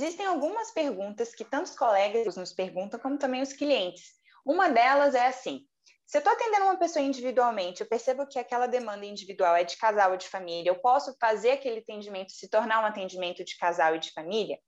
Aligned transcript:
existem 0.00 0.26
algumas 0.26 0.70
perguntas 0.70 1.34
que 1.34 1.44
tanto 1.44 1.66
os 1.66 1.76
colegas 1.76 2.36
nos 2.36 2.52
perguntam, 2.52 2.98
como 2.98 3.18
também 3.18 3.42
os 3.42 3.52
clientes. 3.52 4.12
Uma 4.44 4.68
delas 4.68 5.14
é 5.14 5.26
assim: 5.26 5.66
se 6.06 6.16
eu 6.16 6.20
estou 6.20 6.32
atendendo 6.32 6.64
uma 6.64 6.78
pessoa 6.78 7.04
individualmente, 7.04 7.82
eu 7.82 7.88
percebo 7.88 8.26
que 8.26 8.38
aquela 8.38 8.66
demanda 8.66 9.04
individual 9.04 9.54
é 9.54 9.64
de 9.64 9.76
casal 9.76 10.12
ou 10.12 10.16
de 10.16 10.28
família, 10.28 10.70
eu 10.70 10.80
posso 10.80 11.14
fazer 11.20 11.52
aquele 11.52 11.80
atendimento 11.80 12.32
se 12.32 12.48
tornar 12.48 12.82
um 12.82 12.86
atendimento 12.86 13.44
de 13.44 13.56
casal 13.56 13.94
e 13.94 13.98
de 13.98 14.10
família? 14.12 14.58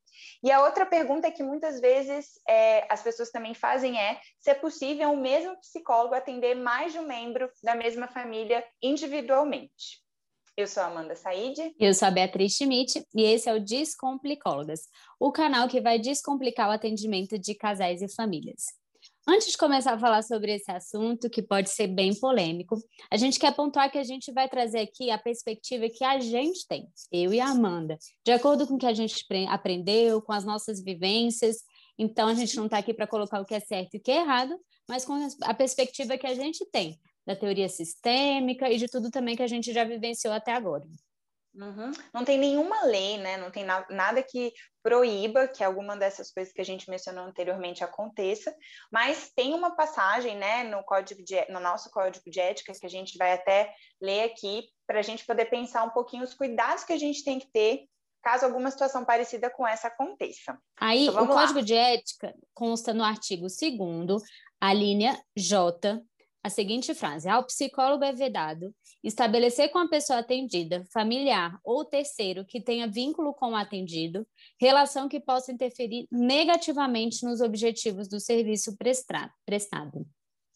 E 0.43 0.51
a 0.51 0.63
outra 0.63 0.85
pergunta 0.85 1.31
que 1.31 1.43
muitas 1.43 1.81
vezes 1.81 2.33
é, 2.49 2.87
as 2.93 3.03
pessoas 3.03 3.31
também 3.31 3.55
fazem 3.55 3.99
é 3.99 4.21
se 4.39 4.51
é 4.51 4.55
possível 4.55 5.13
o 5.13 5.17
mesmo 5.17 5.59
psicólogo 5.59 6.15
atender 6.15 6.55
mais 6.55 6.93
de 6.93 6.99
um 6.99 7.07
membro 7.07 7.51
da 7.63 7.75
mesma 7.75 8.09
família 8.09 8.65
individualmente. 8.83 10.02
Eu 10.55 10.67
sou 10.67 10.83
a 10.83 10.87
Amanda 10.87 11.17
Said. 11.17 11.75
Eu 11.81 11.95
sou 11.95 12.09
a 12.09 12.11
Beatriz 12.11 12.53
Schmidt 12.53 13.03
e 13.15 13.23
esse 13.23 13.49
é 13.49 13.55
o 13.55 13.59
Descomplicólogas, 13.59 14.83
o 15.19 15.33
canal 15.33 15.67
que 15.67 15.81
vai 15.81 15.99
descomplicar 15.99 16.69
o 16.69 16.73
atendimento 16.73 17.39
de 17.39 17.55
casais 17.55 18.03
e 18.03 18.15
famílias. 18.15 18.65
Antes 19.27 19.53
de 19.53 19.57
começar 19.57 19.95
a 19.95 19.99
falar 19.99 20.21
sobre 20.23 20.53
esse 20.53 20.71
assunto, 20.71 21.31
que 21.31 21.41
pode 21.41 21.71
ser 21.71 21.87
bem 21.87 22.15
polêmico, 22.15 22.77
a 23.11 23.17
gente 23.17 23.39
quer 23.39 23.55
pontuar 23.55 23.91
que 23.91 23.97
a 23.97 24.05
gente 24.05 24.31
vai 24.31 24.47
trazer 24.47 24.81
aqui 24.81 25.11
a 25.11 25.17
perspectiva 25.17 25.89
que 25.89 26.05
a 26.05 26.21
gente 26.21 26.67
tem, 26.69 26.87
eu 27.11 27.33
e 27.33 27.41
a 27.41 27.47
Amanda, 27.47 27.97
de 28.23 28.33
acordo 28.33 28.67
com 28.67 28.75
o 28.75 28.79
que 28.79 28.87
a 28.87 28.93
gente 28.93 29.25
aprendeu, 29.49 30.21
com 30.21 30.33
as 30.33 30.45
nossas 30.45 30.83
vivências. 30.83 31.59
Então, 31.97 32.29
a 32.29 32.35
gente 32.35 32.57
não 32.57 32.67
está 32.67 32.77
aqui 32.77 32.93
para 32.93 33.07
colocar 33.07 33.41
o 33.41 33.47
que 33.47 33.55
é 33.55 33.61
certo 33.61 33.95
e 33.95 33.99
o 33.99 34.03
que 34.03 34.11
é 34.11 34.17
errado, 34.17 34.55
mas 34.87 35.05
com 35.05 35.15
a 35.45 35.55
perspectiva 35.55 36.19
que 36.19 36.27
a 36.27 36.35
gente 36.35 36.67
tem, 36.71 36.99
da 37.27 37.37
teoria 37.37 37.69
sistêmica 37.69 38.69
e 38.71 38.77
de 38.77 38.89
tudo 38.89 39.11
também 39.11 39.37
que 39.37 39.43
a 39.43 39.47
gente 39.47 39.73
já 39.73 39.85
vivenciou 39.85 40.33
até 40.35 40.53
agora. 40.53 40.85
Uhum. 41.55 41.93
Não 42.15 42.25
tem 42.25 42.39
nenhuma 42.39 42.85
lei, 42.85 43.19
né? 43.19 43.37
Não 43.37 43.51
tem 43.51 43.63
na 43.63 43.87
nada 43.91 44.23
que 44.23 44.53
proíba 44.83 45.47
que 45.47 45.63
alguma 45.63 45.97
dessas 45.97 46.33
coisas 46.33 46.53
que 46.53 46.61
a 46.61 46.65
gente 46.65 46.89
mencionou 46.89 47.25
anteriormente 47.25 47.85
aconteça, 47.85 48.55
mas 48.91 49.31
tem 49.37 49.53
uma 49.55 49.77
passagem, 49.77 50.37
né, 50.37 50.65
no 50.65 50.83
código 50.83 51.23
de, 51.23 51.45
no 51.53 51.61
nosso 51.61 51.91
código 51.91 52.29
de 52.29 52.41
ética 52.41 52.73
que 52.73 52.87
a 52.87 52.91
gente 52.91 53.17
vai 53.17 53.33
até 53.33 53.73
ler 54.01 54.25
aqui 54.25 54.65
para 54.87 54.99
a 54.99 55.03
gente 55.03 55.25
poder 55.25 55.45
pensar 55.47 55.85
um 55.85 55.91
pouquinho 55.91 56.25
os 56.25 56.35
cuidados 56.35 56.85
que 56.85 56.93
a 56.93 56.99
gente 56.99 57.23
tem 57.23 57.39
que 57.39 57.51
ter 57.53 57.85
caso 58.23 58.45
alguma 58.45 58.71
situação 58.71 59.05
parecida 59.05 59.51
com 59.51 59.67
essa 59.67 59.89
aconteça. 59.89 60.57
Aí, 60.79 61.07
então, 61.07 61.25
o 61.25 61.29
lá. 61.29 61.35
código 61.35 61.63
de 61.63 61.75
ética 61.75 62.35
consta 62.55 62.95
no 62.95 63.05
artigo 63.05 63.47
2 63.47 64.23
a 64.61 64.73
linha 64.73 65.21
J, 65.37 66.01
a 66.43 66.51
seguinte 66.51 66.95
frase: 66.95 67.29
ao 67.29 67.45
psicólogo 67.45 68.05
é 68.05 68.13
vedado 68.13 68.75
estabelecer 69.03 69.71
com 69.71 69.79
a 69.79 69.89
pessoa 69.89 70.21
atendida, 70.21 70.85
familiar 70.93 71.59
ou 71.65 71.85
terceiro 71.85 72.45
que 72.45 72.61
tenha 72.61 72.87
vínculo 72.87 73.35
com 73.35 73.53
o 73.53 73.57
atendido, 73.57 74.27
relação 74.61 75.09
que 75.09 75.21
possa 75.21 75.53
interferir 75.53 76.07
negativamente 76.11 77.25
nos 77.25 77.41
objetivos 77.41 78.09
do 78.09 78.21
serviço 78.21 78.77
prestado. 79.45 80.07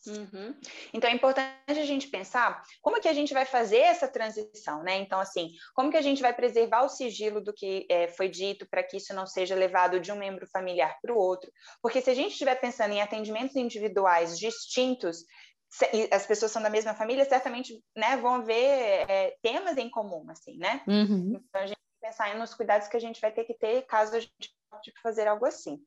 Uhum. 0.06 0.54
Então 0.94 1.10
é 1.10 1.12
importante 1.12 1.50
a 1.66 1.84
gente 1.84 2.06
pensar 2.08 2.62
como 2.80 3.00
que 3.00 3.08
a 3.08 3.12
gente 3.12 3.34
vai 3.34 3.44
fazer 3.44 3.78
essa 3.78 4.06
transição, 4.06 4.82
né? 4.82 4.96
Então, 4.98 5.18
assim, 5.18 5.50
como 5.74 5.90
que 5.90 5.96
a 5.96 6.02
gente 6.02 6.22
vai 6.22 6.32
preservar 6.32 6.84
o 6.84 6.88
sigilo 6.88 7.40
do 7.40 7.52
que 7.52 7.86
é, 7.90 8.06
foi 8.08 8.28
dito 8.28 8.66
para 8.70 8.82
que 8.82 8.98
isso 8.98 9.12
não 9.12 9.26
seja 9.26 9.54
levado 9.54 9.98
de 9.98 10.12
um 10.12 10.16
membro 10.16 10.46
familiar 10.46 10.96
para 11.02 11.12
o 11.12 11.18
outro? 11.18 11.50
Porque 11.82 12.00
se 12.00 12.10
a 12.10 12.14
gente 12.14 12.32
estiver 12.32 12.54
pensando 12.54 12.92
em 12.92 13.02
atendimentos 13.02 13.56
individuais 13.56 14.38
distintos, 14.38 15.24
as 16.10 16.26
pessoas 16.26 16.52
são 16.52 16.62
da 16.62 16.70
mesma 16.70 16.94
família, 16.94 17.24
certamente 17.24 17.82
né, 17.96 18.16
vão 18.16 18.44
ver 18.44 18.54
é, 19.08 19.36
temas 19.42 19.76
em 19.76 19.90
comum, 19.90 20.24
assim, 20.28 20.56
né? 20.58 20.82
Uhum. 20.86 21.34
Então, 21.36 21.60
a 21.60 21.66
gente 21.66 21.76
tem 21.76 22.00
que 22.00 22.06
pensar 22.08 22.38
nos 22.38 22.54
cuidados 22.54 22.88
que 22.88 22.96
a 22.96 23.00
gente 23.00 23.20
vai 23.20 23.32
ter 23.32 23.44
que 23.44 23.54
ter 23.54 23.82
caso 23.82 24.16
a 24.16 24.20
gente 24.20 24.54
tipo, 24.82 25.00
fazer 25.02 25.26
algo 25.26 25.44
assim. 25.44 25.80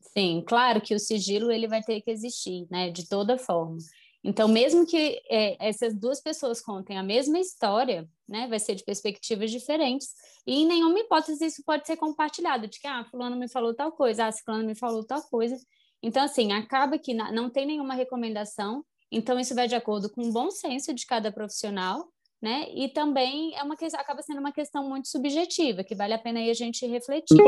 Sim, 0.00 0.44
claro 0.46 0.80
que 0.80 0.94
o 0.94 0.98
sigilo 0.98 1.50
ele 1.50 1.66
vai 1.66 1.82
ter 1.82 2.00
que 2.00 2.10
existir, 2.10 2.66
né, 2.70 2.90
de 2.90 3.08
toda 3.08 3.38
forma. 3.38 3.78
Então, 4.22 4.48
mesmo 4.48 4.86
que 4.86 5.20
é, 5.28 5.68
essas 5.68 5.94
duas 5.94 6.20
pessoas 6.22 6.62
contem 6.62 6.96
a 6.96 7.02
mesma 7.02 7.38
história, 7.38 8.08
né, 8.26 8.46
vai 8.48 8.58
ser 8.58 8.74
de 8.74 8.82
perspectivas 8.82 9.50
diferentes, 9.50 10.14
e 10.46 10.62
em 10.62 10.66
nenhuma 10.66 10.98
hipótese 10.98 11.44
isso 11.44 11.62
pode 11.64 11.86
ser 11.86 11.96
compartilhado, 11.96 12.66
de 12.66 12.80
que, 12.80 12.86
ah, 12.86 13.04
fulano 13.10 13.36
me 13.36 13.48
falou 13.48 13.74
tal 13.74 13.92
coisa, 13.92 14.26
ah, 14.26 14.32
fulano 14.32 14.64
me 14.64 14.74
falou 14.74 15.04
tal 15.04 15.22
coisa. 15.24 15.56
Então, 16.02 16.22
assim, 16.22 16.52
acaba 16.52 16.98
que 16.98 17.12
não 17.12 17.50
tem 17.50 17.66
nenhuma 17.66 17.94
recomendação, 17.94 18.84
então, 19.10 19.38
isso 19.38 19.54
vai 19.54 19.68
de 19.68 19.74
acordo 19.74 20.10
com 20.10 20.22
o 20.22 20.32
bom 20.32 20.50
senso 20.50 20.92
de 20.92 21.06
cada 21.06 21.32
profissional, 21.32 22.08
né? 22.42 22.66
E 22.74 22.88
também 22.88 23.56
é 23.56 23.62
uma 23.62 23.74
acaba 23.94 24.22
sendo 24.22 24.40
uma 24.40 24.52
questão 24.52 24.86
muito 24.88 25.08
subjetiva, 25.08 25.82
que 25.82 25.94
vale 25.94 26.12
a 26.12 26.18
pena 26.18 26.40
aí 26.40 26.50
a 26.50 26.54
gente 26.54 26.86
refletir. 26.86 27.38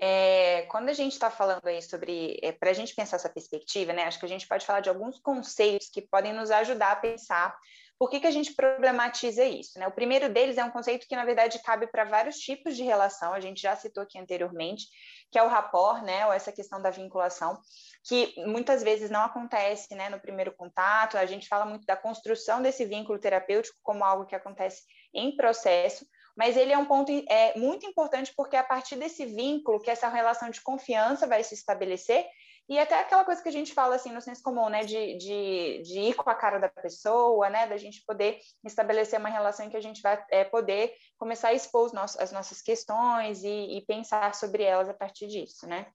É, 0.00 0.62
quando 0.70 0.88
a 0.88 0.92
gente 0.92 1.12
está 1.12 1.28
falando 1.28 1.66
aí 1.66 1.82
sobre, 1.82 2.38
é, 2.40 2.52
para 2.52 2.70
a 2.70 2.72
gente 2.72 2.94
pensar 2.94 3.16
essa 3.16 3.28
perspectiva, 3.28 3.92
né? 3.92 4.04
Acho 4.04 4.20
que 4.20 4.26
a 4.26 4.28
gente 4.28 4.46
pode 4.46 4.64
falar 4.64 4.80
de 4.80 4.88
alguns 4.88 5.18
conceitos 5.18 5.88
que 5.88 6.02
podem 6.02 6.32
nos 6.32 6.50
ajudar 6.50 6.92
a 6.92 6.96
pensar 6.96 7.56
por 7.98 8.08
que, 8.08 8.20
que 8.20 8.26
a 8.26 8.30
gente 8.30 8.54
problematiza 8.54 9.44
isso? 9.44 9.78
Né? 9.78 9.86
O 9.88 9.92
primeiro 9.92 10.28
deles 10.32 10.56
é 10.56 10.64
um 10.64 10.70
conceito 10.70 11.06
que, 11.08 11.16
na 11.16 11.24
verdade, 11.24 11.60
cabe 11.62 11.86
para 11.88 12.04
vários 12.04 12.36
tipos 12.36 12.76
de 12.76 12.84
relação, 12.84 13.34
a 13.34 13.40
gente 13.40 13.60
já 13.60 13.74
citou 13.74 14.02
aqui 14.02 14.18
anteriormente, 14.18 14.86
que 15.30 15.38
é 15.38 15.42
o 15.42 15.48
rapport, 15.48 16.02
né, 16.02 16.24
ou 16.26 16.32
essa 16.32 16.52
questão 16.52 16.80
da 16.80 16.90
vinculação, 16.90 17.58
que 18.06 18.34
muitas 18.46 18.82
vezes 18.82 19.10
não 19.10 19.22
acontece 19.22 19.94
né, 19.94 20.08
no 20.08 20.20
primeiro 20.20 20.54
contato, 20.54 21.18
a 21.18 21.26
gente 21.26 21.48
fala 21.48 21.66
muito 21.66 21.84
da 21.84 21.96
construção 21.96 22.62
desse 22.62 22.84
vínculo 22.84 23.18
terapêutico 23.18 23.78
como 23.82 24.04
algo 24.04 24.26
que 24.26 24.36
acontece 24.36 24.82
em 25.12 25.36
processo, 25.36 26.06
mas 26.36 26.56
ele 26.56 26.72
é 26.72 26.78
um 26.78 26.84
ponto 26.84 27.10
é, 27.28 27.58
muito 27.58 27.84
importante 27.84 28.32
porque 28.36 28.54
é 28.54 28.60
a 28.60 28.64
partir 28.64 28.94
desse 28.94 29.26
vínculo 29.26 29.80
que 29.80 29.90
essa 29.90 30.08
relação 30.08 30.50
de 30.50 30.62
confiança 30.62 31.26
vai 31.26 31.42
se 31.42 31.54
estabelecer 31.54 32.24
e 32.68 32.78
até 32.78 33.00
aquela 33.00 33.24
coisa 33.24 33.42
que 33.42 33.48
a 33.48 33.52
gente 33.52 33.72
fala 33.72 33.94
assim 33.94 34.12
no 34.12 34.20
senso 34.20 34.42
comum, 34.42 34.68
né, 34.68 34.84
de, 34.84 35.16
de, 35.16 35.82
de 35.82 36.00
ir 36.00 36.14
com 36.14 36.28
a 36.28 36.34
cara 36.34 36.58
da 36.58 36.68
pessoa, 36.68 37.48
né, 37.48 37.66
da 37.66 37.76
gente 37.78 38.04
poder 38.04 38.38
estabelecer 38.64 39.18
uma 39.18 39.30
relação 39.30 39.64
em 39.64 39.70
que 39.70 39.76
a 39.76 39.80
gente 39.80 40.02
vai 40.02 40.22
é, 40.30 40.44
poder 40.44 40.92
começar 41.16 41.48
a 41.48 41.54
expor 41.54 41.90
as 42.18 42.32
nossas 42.32 42.60
questões 42.60 43.42
e, 43.42 43.78
e, 43.78 43.86
pensar 43.86 44.34
sobre 44.34 44.62
elas 44.62 44.88
a 44.88 44.94
partir 44.94 45.28
disso, 45.28 45.66
né? 45.66 45.86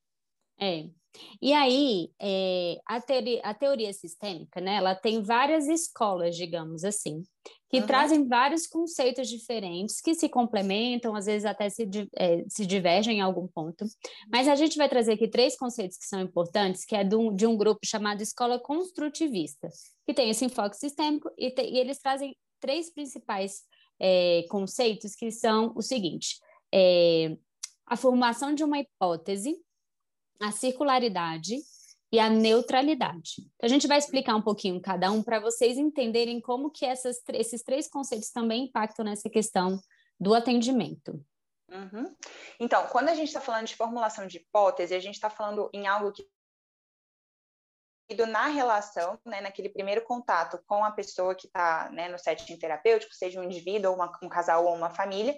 É. 0.60 0.86
E 1.42 1.54
aí, 1.54 2.10
é, 2.20 2.80
a, 2.86 3.00
teoria, 3.00 3.42
a 3.44 3.54
teoria 3.54 3.94
sistêmica, 3.94 4.60
né, 4.60 4.76
ela 4.76 4.96
tem 4.96 5.22
várias 5.22 5.68
escolas, 5.68 6.36
digamos 6.36 6.84
assim, 6.84 7.24
que 7.70 7.80
uhum. 7.80 7.88
trazem 7.88 8.28
vários 8.28 8.68
conceitos 8.68 9.28
diferentes 9.28 10.00
que 10.00 10.14
se 10.14 10.30
complementam, 10.30 11.16
às 11.16 11.26
vezes 11.26 11.46
até 11.46 11.70
se, 11.70 11.90
é, 12.16 12.44
se 12.48 12.66
divergem 12.66 13.18
em 13.18 13.22
algum 13.22 13.48
ponto. 13.48 13.86
Mas 14.32 14.48
a 14.48 14.56
gente 14.56 14.78
vai 14.78 14.88
trazer 14.88 15.14
aqui 15.14 15.28
três 15.28 15.58
conceitos 15.58 15.98
que 15.98 16.06
são 16.06 16.22
importantes, 16.22 16.86
que 16.86 16.96
é 16.96 17.04
de 17.04 17.16
um, 17.16 17.34
de 17.34 17.48
um 17.48 17.58
grupo 17.58 17.80
chamado 17.84 18.22
Escola 18.22 18.60
Construtivista, 18.60 19.70
que 20.06 20.14
tem 20.14 20.30
esse 20.30 20.46
enfoque 20.46 20.78
sistêmico 20.78 21.32
e, 21.38 21.50
te, 21.52 21.64
e 21.64 21.80
eles 21.80 22.00
trazem 22.00 22.36
três 22.60 22.94
principais 22.94 23.64
é, 24.00 24.44
conceitos 24.50 25.16
que 25.16 25.32
são 25.32 25.74
o 25.76 25.82
seguinte: 25.82 26.38
é, 26.74 27.36
a 27.86 27.98
formação 27.98 28.54
de 28.54 28.64
uma 28.64 28.80
hipótese, 28.80 29.58
a 30.44 30.52
circularidade 30.52 31.56
e 32.12 32.20
a 32.20 32.30
neutralidade. 32.30 33.36
Então, 33.56 33.66
a 33.66 33.68
gente 33.68 33.88
vai 33.88 33.98
explicar 33.98 34.36
um 34.36 34.42
pouquinho 34.42 34.82
cada 34.82 35.10
um 35.10 35.24
para 35.24 35.40
vocês 35.40 35.78
entenderem 35.78 36.42
como 36.42 36.70
que 36.70 36.86
essas, 36.86 37.18
esses 37.30 37.64
três 37.64 37.88
conceitos 37.88 38.30
também 38.30 38.66
impactam 38.66 39.06
nessa 39.06 39.30
questão 39.30 39.80
do 40.20 40.34
atendimento. 40.34 41.20
Uhum. 41.72 42.14
Então, 42.60 42.86
quando 42.88 43.10
a 43.10 43.16
gente 43.16 43.30
está 43.30 43.42
falando 43.42 43.66
de 43.66 43.76
formulação 43.76 44.28
de 44.28 44.38
hipótese, 44.38 44.94
a 44.94 45.00
gente 45.00 45.16
está 45.16 45.30
falando 45.30 45.70
em 45.74 45.88
algo 45.88 46.12
que 46.12 46.28
na 48.26 48.48
relação, 48.48 49.20
né, 49.26 49.42
naquele 49.42 49.70
primeiro 49.70 50.04
contato 50.04 50.60
com 50.68 50.84
a 50.84 50.92
pessoa 50.92 51.36
que 51.36 51.48
está 51.48 51.90
né, 51.92 52.10
no 52.10 52.18
setting 52.18 52.58
terapêutico, 52.58 53.14
seja 53.14 53.40
um 53.40 53.44
indivíduo, 53.44 53.94
uma, 53.94 54.12
um 54.22 54.30
casal 54.30 54.66
ou 54.66 54.76
uma 54.76 54.90
família, 54.90 55.36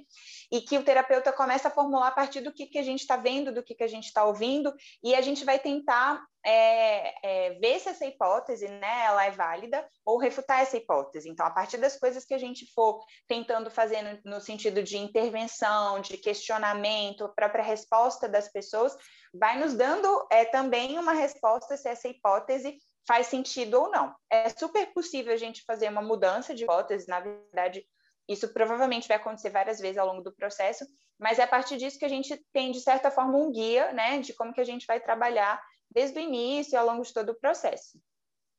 e 0.51 0.61
que 0.61 0.77
o 0.77 0.83
terapeuta 0.83 1.31
começa 1.31 1.67
a 1.67 1.71
formular 1.71 2.09
a 2.09 2.11
partir 2.11 2.41
do 2.41 2.51
que, 2.51 2.67
que 2.67 2.77
a 2.77 2.83
gente 2.83 3.01
está 3.01 3.17
vendo, 3.17 3.53
do 3.53 3.63
que, 3.63 3.75
que 3.75 3.83
a 3.83 3.87
gente 3.87 4.05
está 4.05 4.25
ouvindo, 4.25 4.73
e 5.03 5.15
a 5.15 5.21
gente 5.21 5.45
vai 5.45 5.57
tentar 5.57 6.23
é, 6.45 7.15
é, 7.23 7.53
ver 7.55 7.79
se 7.79 7.89
essa 7.89 8.05
hipótese 8.05 8.67
né, 8.67 9.05
ela 9.05 9.25
é 9.25 9.31
válida 9.31 9.85
ou 10.05 10.19
refutar 10.19 10.61
essa 10.61 10.77
hipótese. 10.77 11.27
Então, 11.27 11.45
a 11.45 11.49
partir 11.49 11.77
das 11.77 11.97
coisas 11.97 12.23
que 12.23 12.35
a 12.35 12.37
gente 12.37 12.71
for 12.73 13.03
tentando 13.27 13.71
fazer 13.71 14.01
no, 14.03 14.35
no 14.35 14.41
sentido 14.41 14.83
de 14.83 14.97
intervenção, 14.97 15.99
de 15.99 16.17
questionamento, 16.17 17.33
própria 17.35 17.63
resposta 17.63 18.29
das 18.29 18.47
pessoas, 18.51 18.95
vai 19.33 19.57
nos 19.57 19.73
dando 19.73 20.27
é, 20.31 20.45
também 20.45 20.99
uma 20.99 21.13
resposta 21.13 21.75
se 21.75 21.89
essa 21.89 22.07
hipótese 22.07 22.77
faz 23.07 23.27
sentido 23.27 23.81
ou 23.81 23.89
não. 23.89 24.15
É 24.29 24.49
super 24.49 24.93
possível 24.93 25.33
a 25.33 25.37
gente 25.37 25.63
fazer 25.65 25.89
uma 25.89 26.01
mudança 26.01 26.53
de 26.53 26.63
hipótese, 26.63 27.07
na 27.07 27.19
verdade, 27.19 27.83
isso 28.27 28.51
provavelmente 28.53 29.07
vai 29.07 29.17
acontecer 29.17 29.49
várias 29.49 29.79
vezes 29.79 29.97
ao 29.97 30.07
longo 30.07 30.21
do 30.21 30.35
processo, 30.35 30.85
mas 31.19 31.39
é 31.39 31.43
a 31.43 31.47
partir 31.47 31.77
disso 31.77 31.99
que 31.99 32.05
a 32.05 32.09
gente 32.09 32.35
tem, 32.51 32.71
de 32.71 32.81
certa 32.81 33.11
forma, 33.11 33.37
um 33.37 33.51
guia, 33.51 33.91
né, 33.93 34.19
de 34.19 34.33
como 34.33 34.53
que 34.53 34.61
a 34.61 34.65
gente 34.65 34.85
vai 34.85 34.99
trabalhar 34.99 35.61
desde 35.91 36.19
o 36.19 36.21
início 36.21 36.77
ao 36.77 36.85
longo 36.85 37.03
de 37.03 37.13
todo 37.13 37.29
o 37.29 37.39
processo. 37.39 37.99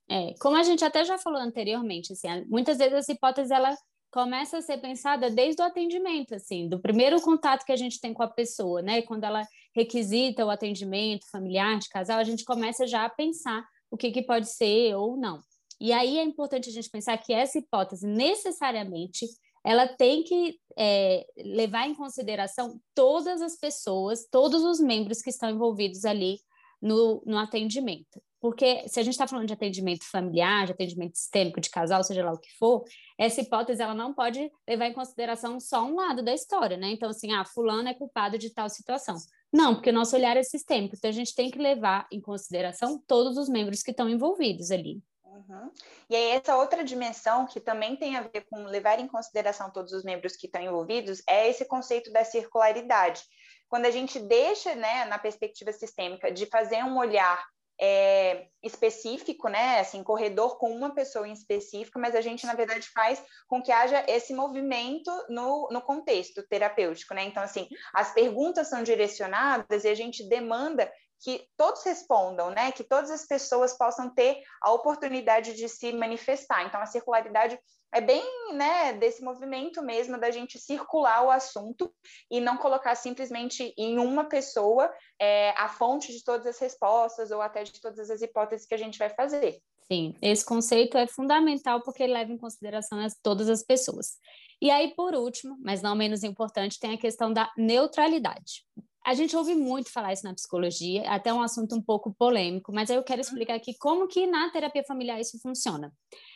É, 0.08 0.34
como 0.40 0.56
a 0.56 0.62
gente 0.62 0.84
até 0.84 1.04
já 1.04 1.18
falou 1.18 1.40
anteriormente, 1.40 2.12
assim, 2.12 2.28
muitas 2.48 2.78
vezes 2.78 2.94
essa 2.94 3.12
hipótese, 3.12 3.52
ela 3.52 3.76
começa 4.10 4.58
a 4.58 4.62
ser 4.62 4.78
pensada 4.78 5.28
desde 5.28 5.60
o 5.60 5.64
atendimento, 5.64 6.34
assim, 6.34 6.68
do 6.68 6.80
primeiro 6.80 7.20
contato 7.20 7.64
que 7.64 7.72
a 7.72 7.76
gente 7.76 8.00
tem 8.00 8.14
com 8.14 8.22
a 8.22 8.28
pessoa, 8.28 8.80
né? 8.80 9.02
Quando 9.02 9.24
ela 9.24 9.46
requisita 9.74 10.46
o 10.46 10.50
atendimento 10.50 11.28
familiar 11.30 11.78
de 11.78 11.88
casal, 11.88 12.18
a 12.18 12.24
gente 12.24 12.44
começa 12.44 12.86
já 12.86 13.04
a 13.04 13.10
pensar 13.10 13.66
o 13.90 13.96
que, 13.96 14.10
que 14.10 14.22
pode 14.22 14.48
ser 14.48 14.94
ou 14.94 15.16
não. 15.16 15.40
E 15.80 15.92
aí 15.92 16.18
é 16.18 16.22
importante 16.22 16.70
a 16.70 16.72
gente 16.72 16.88
pensar 16.88 17.18
que 17.18 17.32
essa 17.32 17.58
hipótese 17.58 18.06
necessariamente 18.06 19.26
ela 19.62 19.88
tem 19.88 20.22
que 20.22 20.58
é, 20.78 21.26
levar 21.36 21.88
em 21.88 21.94
consideração 21.94 22.80
todas 22.94 23.42
as 23.42 23.58
pessoas, 23.58 24.26
todos 24.30 24.62
os 24.62 24.78
membros 24.78 25.20
que 25.20 25.30
estão 25.30 25.50
envolvidos 25.50 26.04
ali 26.04 26.38
no, 26.86 27.22
no 27.26 27.36
atendimento. 27.36 28.22
Porque 28.40 28.86
se 28.86 29.00
a 29.00 29.02
gente 29.02 29.14
está 29.14 29.26
falando 29.26 29.46
de 29.46 29.52
atendimento 29.52 30.04
familiar, 30.04 30.66
de 30.66 30.72
atendimento 30.72 31.16
sistêmico, 31.16 31.60
de 31.60 31.68
casal, 31.68 32.04
seja 32.04 32.24
lá 32.24 32.32
o 32.32 32.38
que 32.38 32.52
for, 32.58 32.84
essa 33.18 33.40
hipótese 33.40 33.82
ela 33.82 33.94
não 33.94 34.14
pode 34.14 34.50
levar 34.68 34.86
em 34.86 34.92
consideração 34.92 35.58
só 35.58 35.84
um 35.84 35.96
lado 35.96 36.22
da 36.22 36.32
história, 36.32 36.76
né? 36.76 36.90
Então, 36.90 37.08
assim, 37.08 37.32
ah, 37.32 37.44
fulano 37.44 37.88
é 37.88 37.94
culpado 37.94 38.38
de 38.38 38.50
tal 38.50 38.68
situação. 38.68 39.16
Não, 39.52 39.74
porque 39.74 39.90
o 39.90 39.92
nosso 39.92 40.14
olhar 40.14 40.36
é 40.36 40.42
sistêmico, 40.42 40.94
então 40.96 41.08
a 41.08 41.14
gente 41.14 41.34
tem 41.34 41.50
que 41.50 41.58
levar 41.58 42.06
em 42.12 42.20
consideração 42.20 43.02
todos 43.06 43.36
os 43.36 43.48
membros 43.48 43.82
que 43.82 43.90
estão 43.90 44.08
envolvidos 44.08 44.70
ali. 44.70 45.02
Uhum. 45.26 45.70
E 46.08 46.16
aí, 46.16 46.30
essa 46.30 46.56
outra 46.56 46.84
dimensão 46.84 47.46
que 47.46 47.60
também 47.60 47.96
tem 47.96 48.16
a 48.16 48.22
ver 48.22 48.46
com 48.48 48.64
levar 48.64 49.00
em 49.00 49.08
consideração 49.08 49.70
todos 49.70 49.92
os 49.92 50.04
membros 50.04 50.36
que 50.36 50.46
estão 50.46 50.62
envolvidos 50.62 51.22
é 51.28 51.48
esse 51.48 51.64
conceito 51.64 52.12
da 52.12 52.24
circularidade. 52.24 53.22
Quando 53.68 53.86
a 53.86 53.90
gente 53.90 54.20
deixa, 54.20 54.74
né, 54.74 55.04
na 55.06 55.18
perspectiva 55.18 55.72
sistêmica, 55.72 56.30
de 56.30 56.46
fazer 56.46 56.84
um 56.84 56.96
olhar 56.96 57.44
é, 57.78 58.46
específico, 58.62 59.48
né, 59.48 59.80
assim, 59.80 60.02
corredor 60.02 60.58
com 60.58 60.70
uma 60.70 60.94
pessoa 60.94 61.28
em 61.28 61.32
específico, 61.32 61.98
mas 61.98 62.14
a 62.14 62.20
gente, 62.20 62.46
na 62.46 62.54
verdade, 62.54 62.88
faz 62.94 63.22
com 63.48 63.60
que 63.60 63.72
haja 63.72 64.04
esse 64.08 64.32
movimento 64.32 65.10
no, 65.28 65.68
no 65.70 65.82
contexto 65.82 66.46
terapêutico, 66.48 67.12
né? 67.12 67.24
Então, 67.24 67.42
assim, 67.42 67.68
as 67.92 68.14
perguntas 68.14 68.68
são 68.68 68.82
direcionadas 68.82 69.84
e 69.84 69.88
a 69.88 69.94
gente 69.94 70.26
demanda 70.28 70.90
que 71.20 71.46
todos 71.56 71.82
respondam, 71.82 72.50
né? 72.50 72.72
Que 72.72 72.84
todas 72.84 73.10
as 73.10 73.26
pessoas 73.26 73.76
possam 73.76 74.12
ter 74.12 74.42
a 74.60 74.72
oportunidade 74.72 75.54
de 75.54 75.68
se 75.68 75.92
manifestar. 75.92 76.66
Então, 76.66 76.80
a 76.80 76.86
circularidade 76.86 77.58
é 77.92 78.00
bem, 78.00 78.22
né, 78.52 78.92
desse 78.94 79.22
movimento 79.22 79.82
mesmo 79.82 80.18
da 80.18 80.30
gente 80.30 80.58
circular 80.58 81.24
o 81.24 81.30
assunto 81.30 81.90
e 82.30 82.40
não 82.40 82.56
colocar 82.58 82.94
simplesmente 82.94 83.72
em 83.78 83.98
uma 83.98 84.24
pessoa 84.24 84.92
é, 85.18 85.50
a 85.52 85.68
fonte 85.68 86.12
de 86.12 86.22
todas 86.22 86.46
as 86.46 86.58
respostas 86.58 87.30
ou 87.30 87.40
até 87.40 87.64
de 87.64 87.80
todas 87.80 88.10
as 88.10 88.20
hipóteses 88.20 88.66
que 88.66 88.74
a 88.74 88.78
gente 88.78 88.98
vai 88.98 89.08
fazer. 89.08 89.62
Sim, 89.90 90.16
esse 90.20 90.44
conceito 90.44 90.98
é 90.98 91.06
fundamental 91.06 91.80
porque 91.80 92.02
ele 92.02 92.12
leva 92.12 92.32
em 92.32 92.36
consideração 92.36 92.98
as, 92.98 93.16
todas 93.22 93.48
as 93.48 93.62
pessoas. 93.62 94.18
E 94.60 94.70
aí, 94.70 94.94
por 94.94 95.14
último, 95.14 95.56
mas 95.60 95.80
não 95.80 95.94
menos 95.94 96.24
importante, 96.24 96.80
tem 96.80 96.94
a 96.94 96.98
questão 96.98 97.32
da 97.32 97.50
neutralidade. 97.56 98.64
A 99.06 99.14
gente 99.14 99.36
ouve 99.36 99.54
muito 99.54 99.92
falar 99.92 100.12
isso 100.12 100.24
na 100.24 100.34
psicologia, 100.34 101.08
até 101.08 101.32
um 101.32 101.40
assunto 101.40 101.76
um 101.76 101.80
pouco 101.80 102.12
polêmico, 102.12 102.72
mas 102.72 102.90
eu 102.90 103.04
quero 103.04 103.20
explicar 103.20 103.54
aqui 103.54 103.72
como 103.78 104.08
que 104.08 104.26
na 104.26 104.50
terapia 104.50 104.82
familiar 104.82 105.20
isso 105.20 105.38
funciona. 105.38 105.92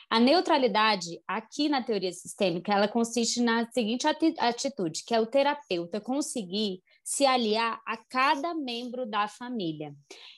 A 0.08 0.20
neutralidade, 0.20 1.20
aqui 1.26 1.68
na 1.68 1.82
teoria 1.82 2.12
sistêmica, 2.12 2.72
ela 2.72 2.86
consiste 2.86 3.42
na 3.42 3.68
seguinte 3.72 4.06
atitude, 4.06 5.02
que 5.04 5.12
é 5.12 5.20
o 5.20 5.26
terapeuta 5.26 6.00
conseguir 6.00 6.80
se 7.02 7.26
aliar 7.26 7.80
a 7.84 7.96
cada 7.96 8.54
membro 8.54 9.04
da 9.04 9.26
família. 9.26 9.92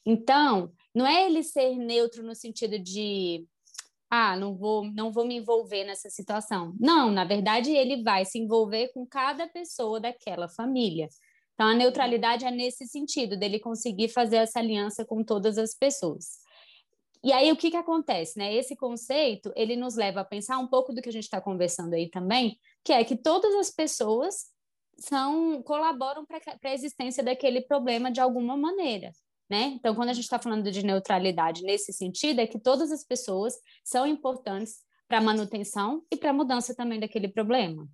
Então, 0.07 0.73
não 0.95 1.07
é 1.07 1.27
ele 1.27 1.43
ser 1.43 1.77
neutro 1.77 2.23
no 2.23 2.35
sentido 2.35 2.79
de 2.79 3.47
ah, 4.11 4.39
não 4.39 4.57
vou, 4.57 4.85
não 4.85 5.13
vou 5.13 5.27
me 5.27 5.37
envolver 5.37 5.85
nessa 5.85 6.09
situação. 6.09 6.75
Não, 6.81 7.11
na 7.11 7.27
verdade, 7.27 7.73
ele 7.73 8.03
vai 8.03 8.25
se 8.25 8.39
envolver 8.39 8.89
com 8.95 9.07
cada 9.07 9.47
pessoa 9.47 10.01
daquela 10.01 10.49
família. 10.49 11.11
Então, 11.63 11.71
a 11.71 11.77
neutralidade 11.77 12.45
é 12.45 12.51
nesse 12.51 12.89
sentido, 12.89 13.37
dele 13.37 13.61
conseguir 13.61 14.09
fazer 14.09 14.39
essa 14.39 14.59
aliança 14.59 15.05
com 15.05 15.23
todas 15.23 15.57
as 15.59 15.73
pessoas. 15.73 16.41
E 17.23 17.33
aí, 17.33 17.53
o 17.53 17.57
que, 17.57 17.71
que 17.71 17.77
acontece? 17.77 18.37
Né? 18.37 18.53
Esse 18.53 18.75
conceito, 18.75 19.53
ele 19.55 19.77
nos 19.77 19.95
leva 19.95 20.23
a 20.23 20.25
pensar 20.25 20.59
um 20.59 20.67
pouco 20.67 20.93
do 20.93 21.01
que 21.01 21.09
a 21.09 21.13
gente 21.13 21.23
está 21.23 21.41
conversando 21.41 21.95
aí 21.95 22.11
também, 22.11 22.59
que 22.83 22.93
é 22.93 23.05
que 23.05 23.15
todas 23.15 23.55
as 23.55 23.71
pessoas 23.71 24.47
são 24.99 25.63
colaboram 25.63 26.27
para 26.27 26.41
a 26.65 26.75
existência 26.75 27.23
daquele 27.23 27.61
problema 27.61 28.11
de 28.11 28.21
alguma 28.21 28.57
maneira. 28.57 29.13
Né? 29.49 29.75
Então, 29.77 29.95
quando 29.95 30.09
a 30.09 30.15
gente 30.15 30.25
está 30.25 30.41
falando 30.41 30.69
de 30.69 30.85
neutralidade 30.85 31.63
nesse 31.63 31.93
sentido, 31.93 32.41
é 32.41 32.47
que 32.49 32.59
todas 32.59 32.91
as 32.91 33.05
pessoas 33.05 33.55
são 33.85 34.05
importantes 34.05 34.79
para 35.07 35.19
a 35.19 35.23
manutenção 35.23 36.03
e 36.11 36.17
para 36.17 36.31
a 36.31 36.35
mudança 36.35 36.75
também 36.75 36.99
daquele 36.99 37.29
problema. 37.29 37.89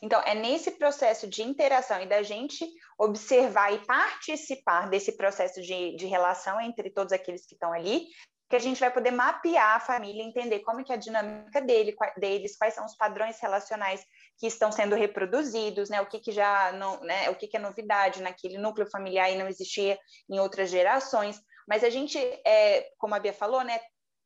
Então, 0.00 0.20
é 0.24 0.34
nesse 0.34 0.72
processo 0.72 1.26
de 1.26 1.42
interação 1.42 2.00
e 2.00 2.06
da 2.06 2.22
gente 2.22 2.66
observar 2.98 3.72
e 3.72 3.84
participar 3.84 4.88
desse 4.88 5.16
processo 5.16 5.60
de, 5.60 5.96
de 5.96 6.06
relação 6.06 6.60
entre 6.60 6.90
todos 6.90 7.12
aqueles 7.12 7.46
que 7.46 7.54
estão 7.54 7.72
ali, 7.72 8.06
que 8.52 8.56
a 8.56 8.58
gente 8.58 8.80
vai 8.80 8.90
poder 8.90 9.10
mapear 9.10 9.76
a 9.76 9.80
família, 9.80 10.22
entender 10.22 10.60
como 10.60 10.84
que 10.84 10.92
é 10.92 10.94
a 10.94 10.98
dinâmica 10.98 11.58
dele, 11.62 11.96
deles, 12.18 12.54
quais 12.58 12.74
são 12.74 12.84
os 12.84 12.94
padrões 12.94 13.40
relacionais 13.40 14.04
que 14.38 14.46
estão 14.46 14.70
sendo 14.70 14.94
reproduzidos, 14.94 15.88
né? 15.88 16.02
O 16.02 16.06
que, 16.06 16.18
que 16.18 16.32
já 16.32 16.70
não, 16.72 17.00
né? 17.00 17.30
O 17.30 17.34
que, 17.34 17.48
que 17.48 17.56
é 17.56 17.60
novidade 17.60 18.20
naquele 18.20 18.58
núcleo 18.58 18.86
familiar 18.90 19.32
e 19.32 19.38
não 19.38 19.48
existia 19.48 19.98
em 20.28 20.38
outras 20.38 20.68
gerações. 20.68 21.40
Mas 21.66 21.82
a 21.82 21.88
gente, 21.88 22.18
é, 22.46 22.90
como 22.98 23.14
a 23.14 23.18
Bia 23.18 23.32
falou, 23.32 23.64
né? 23.64 23.80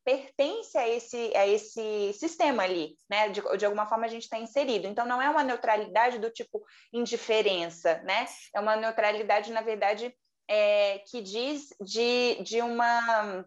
Pertence 0.07 0.77
a 0.77 0.87
esse, 0.87 1.35
a 1.35 1.45
esse 1.45 2.13
sistema 2.13 2.63
ali, 2.63 2.95
né? 3.09 3.27
De, 3.27 3.41
de 3.57 3.65
alguma 3.65 3.85
forma 3.85 4.05
a 4.05 4.07
gente 4.07 4.23
está 4.23 4.39
inserido. 4.39 4.87
Então, 4.87 5.05
não 5.05 5.21
é 5.21 5.29
uma 5.29 5.43
neutralidade 5.43 6.17
do 6.17 6.31
tipo 6.31 6.63
indiferença, 6.93 8.01
né? 8.03 8.25
É 8.55 8.59
uma 8.61 8.77
neutralidade, 8.77 9.51
na 9.51 9.59
verdade, 9.59 10.15
é, 10.49 10.99
que 10.99 11.21
diz 11.21 11.75
de, 11.81 12.41
de 12.41 12.61
uma 12.61 13.45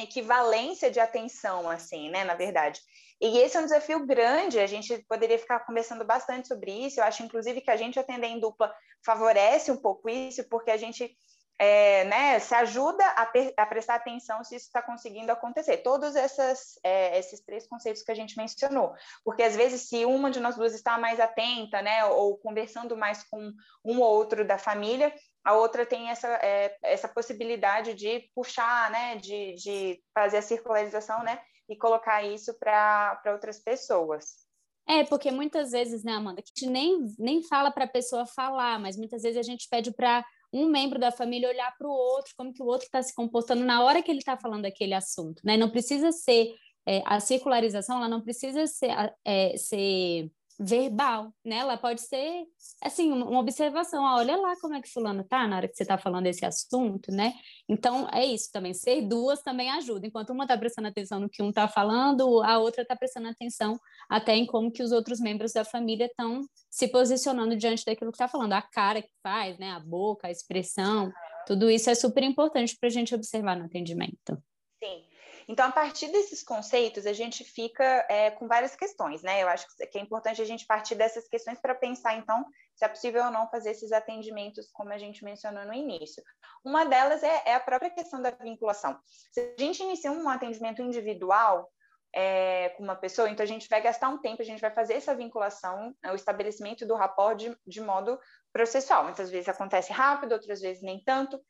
equivalência 0.00 0.90
de 0.90 0.98
atenção, 0.98 1.68
assim, 1.68 2.08
né? 2.08 2.24
Na 2.24 2.34
verdade. 2.34 2.80
E 3.20 3.36
esse 3.40 3.58
é 3.58 3.60
um 3.60 3.64
desafio 3.64 4.06
grande, 4.06 4.58
a 4.58 4.66
gente 4.66 5.04
poderia 5.06 5.38
ficar 5.38 5.60
conversando 5.66 6.06
bastante 6.06 6.48
sobre 6.48 6.70
isso. 6.70 7.00
Eu 7.00 7.04
acho, 7.04 7.22
inclusive, 7.22 7.60
que 7.60 7.70
a 7.70 7.76
gente 7.76 7.98
atender 7.98 8.28
em 8.28 8.40
dupla 8.40 8.74
favorece 9.04 9.70
um 9.70 9.76
pouco 9.76 10.08
isso, 10.08 10.48
porque 10.48 10.70
a 10.70 10.78
gente 10.78 11.14
é, 11.58 12.04
né, 12.04 12.38
se 12.38 12.54
ajuda 12.54 13.04
a, 13.04 13.30
a, 13.56 13.66
prestar 13.66 13.96
atenção 13.96 14.44
se 14.44 14.54
isso 14.54 14.66
está 14.66 14.80
conseguindo 14.80 15.32
acontecer. 15.32 15.78
Todos 15.78 16.14
essas, 16.14 16.78
é, 16.84 17.18
esses 17.18 17.40
três 17.40 17.66
conceitos 17.66 18.02
que 18.02 18.12
a 18.12 18.14
gente 18.14 18.36
mencionou. 18.36 18.94
Porque, 19.24 19.42
às 19.42 19.56
vezes, 19.56 19.88
se 19.88 20.04
uma 20.04 20.30
de 20.30 20.38
nós 20.38 20.54
duas 20.54 20.72
está 20.72 20.96
mais 20.96 21.18
atenta, 21.18 21.82
né, 21.82 22.04
ou 22.04 22.38
conversando 22.38 22.96
mais 22.96 23.24
com 23.24 23.52
um 23.84 24.00
ou 24.00 24.08
outro 24.08 24.46
da 24.46 24.56
família, 24.56 25.12
a 25.44 25.54
outra 25.54 25.84
tem 25.84 26.10
essa, 26.10 26.28
é, 26.28 26.76
essa 26.82 27.08
possibilidade 27.08 27.92
de 27.94 28.30
puxar, 28.34 28.90
né, 28.92 29.16
de, 29.16 29.54
de 29.54 30.00
fazer 30.14 30.36
a 30.36 30.42
circularização, 30.42 31.24
né, 31.24 31.40
e 31.68 31.76
colocar 31.76 32.22
isso 32.22 32.56
para 32.58 33.20
outras 33.32 33.58
pessoas. 33.58 34.46
É, 34.86 35.04
porque 35.04 35.30
muitas 35.30 35.72
vezes, 35.72 36.02
né, 36.02 36.12
Amanda, 36.12 36.40
a 36.40 36.46
gente 36.46 36.70
nem, 36.70 37.14
nem 37.18 37.42
fala 37.42 37.70
para 37.70 37.84
a 37.84 37.88
pessoa 37.88 38.24
falar, 38.24 38.78
mas 38.78 38.96
muitas 38.96 39.22
vezes 39.22 39.36
a 39.36 39.42
gente 39.42 39.68
pede 39.68 39.92
para 39.92 40.24
um 40.52 40.66
membro 40.66 40.98
da 40.98 41.10
família 41.10 41.48
olhar 41.48 41.74
para 41.76 41.86
o 41.86 41.90
outro, 41.90 42.32
como 42.36 42.52
que 42.52 42.62
o 42.62 42.66
outro 42.66 42.86
está 42.86 43.02
se 43.02 43.14
comportando 43.14 43.64
na 43.64 43.82
hora 43.84 44.02
que 44.02 44.10
ele 44.10 44.20
está 44.20 44.36
falando 44.36 44.64
aquele 44.64 44.94
assunto, 44.94 45.40
né? 45.44 45.56
Não 45.56 45.70
precisa 45.70 46.10
ser 46.12 46.54
é, 46.86 47.02
a 47.04 47.20
circularização, 47.20 47.98
ela 47.98 48.08
não 48.08 48.22
precisa 48.22 48.66
ser, 48.66 48.90
é, 49.24 49.56
ser 49.56 50.30
verbal, 50.58 51.32
né? 51.44 51.56
Ela 51.58 51.76
pode 51.76 52.00
ser, 52.00 52.44
assim, 52.82 53.12
uma 53.12 53.38
observação. 53.38 54.04
Ah, 54.04 54.16
olha 54.16 54.36
lá 54.36 54.54
como 54.60 54.74
é 54.74 54.82
que 54.82 54.90
fulano 54.90 55.22
tá 55.22 55.46
na 55.46 55.56
hora 55.56 55.68
que 55.68 55.76
você 55.76 55.84
está 55.84 55.96
falando 55.96 56.26
esse 56.26 56.44
assunto, 56.44 57.12
né? 57.12 57.34
Então, 57.68 58.08
é 58.12 58.26
isso 58.26 58.50
também. 58.52 58.74
Ser 58.74 59.02
duas 59.02 59.40
também 59.40 59.70
ajuda. 59.70 60.06
Enquanto 60.06 60.30
uma 60.30 60.44
está 60.44 60.58
prestando 60.58 60.88
atenção 60.88 61.20
no 61.20 61.28
que 61.28 61.42
um 61.42 61.50
está 61.50 61.68
falando, 61.68 62.42
a 62.42 62.58
outra 62.58 62.82
está 62.82 62.96
prestando 62.96 63.28
atenção 63.28 63.78
até 64.08 64.34
em 64.34 64.46
como 64.46 64.72
que 64.72 64.82
os 64.82 64.90
outros 64.90 65.20
membros 65.20 65.52
da 65.52 65.64
família 65.64 66.06
estão 66.06 66.40
se 66.68 66.88
posicionando 66.88 67.56
diante 67.56 67.84
daquilo 67.84 68.10
que 68.10 68.16
está 68.16 68.26
falando. 68.26 68.54
A 68.54 68.62
cara 68.62 69.00
que 69.00 69.12
faz, 69.22 69.56
né? 69.58 69.70
A 69.70 69.78
boca, 69.78 70.26
a 70.26 70.30
expressão, 70.30 71.12
tudo 71.46 71.70
isso 71.70 71.88
é 71.88 71.94
super 71.94 72.24
importante 72.24 72.76
para 72.78 72.88
a 72.88 72.92
gente 72.92 73.14
observar 73.14 73.56
no 73.56 73.66
atendimento. 73.66 74.42
Sim. 74.82 75.07
Então, 75.48 75.66
a 75.66 75.72
partir 75.72 76.08
desses 76.08 76.42
conceitos, 76.42 77.06
a 77.06 77.12
gente 77.14 77.42
fica 77.42 78.06
é, 78.10 78.30
com 78.30 78.46
várias 78.46 78.76
questões, 78.76 79.22
né? 79.22 79.42
Eu 79.42 79.48
acho 79.48 79.66
que 79.90 79.98
é 79.98 80.00
importante 80.00 80.42
a 80.42 80.44
gente 80.44 80.66
partir 80.66 80.94
dessas 80.94 81.26
questões 81.26 81.58
para 81.58 81.74
pensar, 81.74 82.16
então, 82.16 82.44
se 82.76 82.84
é 82.84 82.88
possível 82.88 83.24
ou 83.24 83.30
não 83.30 83.48
fazer 83.48 83.70
esses 83.70 83.90
atendimentos, 83.90 84.70
como 84.70 84.92
a 84.92 84.98
gente 84.98 85.24
mencionou 85.24 85.64
no 85.64 85.72
início. 85.72 86.22
Uma 86.62 86.84
delas 86.84 87.22
é, 87.22 87.42
é 87.46 87.54
a 87.54 87.60
própria 87.60 87.90
questão 87.90 88.20
da 88.20 88.30
vinculação. 88.30 88.98
Se 89.32 89.54
a 89.58 89.62
gente 89.62 89.82
inicia 89.82 90.12
um 90.12 90.28
atendimento 90.28 90.82
individual, 90.82 91.66
é, 92.14 92.70
com 92.70 92.82
uma 92.82 92.96
pessoa, 92.96 93.28
então 93.28 93.44
a 93.44 93.46
gente 93.46 93.68
vai 93.68 93.80
gastar 93.82 94.08
um 94.08 94.18
tempo, 94.18 94.40
a 94.40 94.44
gente 94.44 94.60
vai 94.60 94.70
fazer 94.70 94.94
essa 94.94 95.14
vinculação, 95.14 95.94
né, 96.02 96.10
o 96.10 96.14
estabelecimento 96.14 96.86
do 96.86 96.94
rapport 96.94 97.36
de, 97.36 97.56
de 97.66 97.80
modo 97.80 98.18
processual. 98.52 99.04
Muitas 99.04 99.30
vezes 99.30 99.48
acontece 99.48 99.92
rápido, 99.92 100.32
outras 100.32 100.60
vezes 100.60 100.82
nem 100.82 101.02
tanto. 101.04 101.40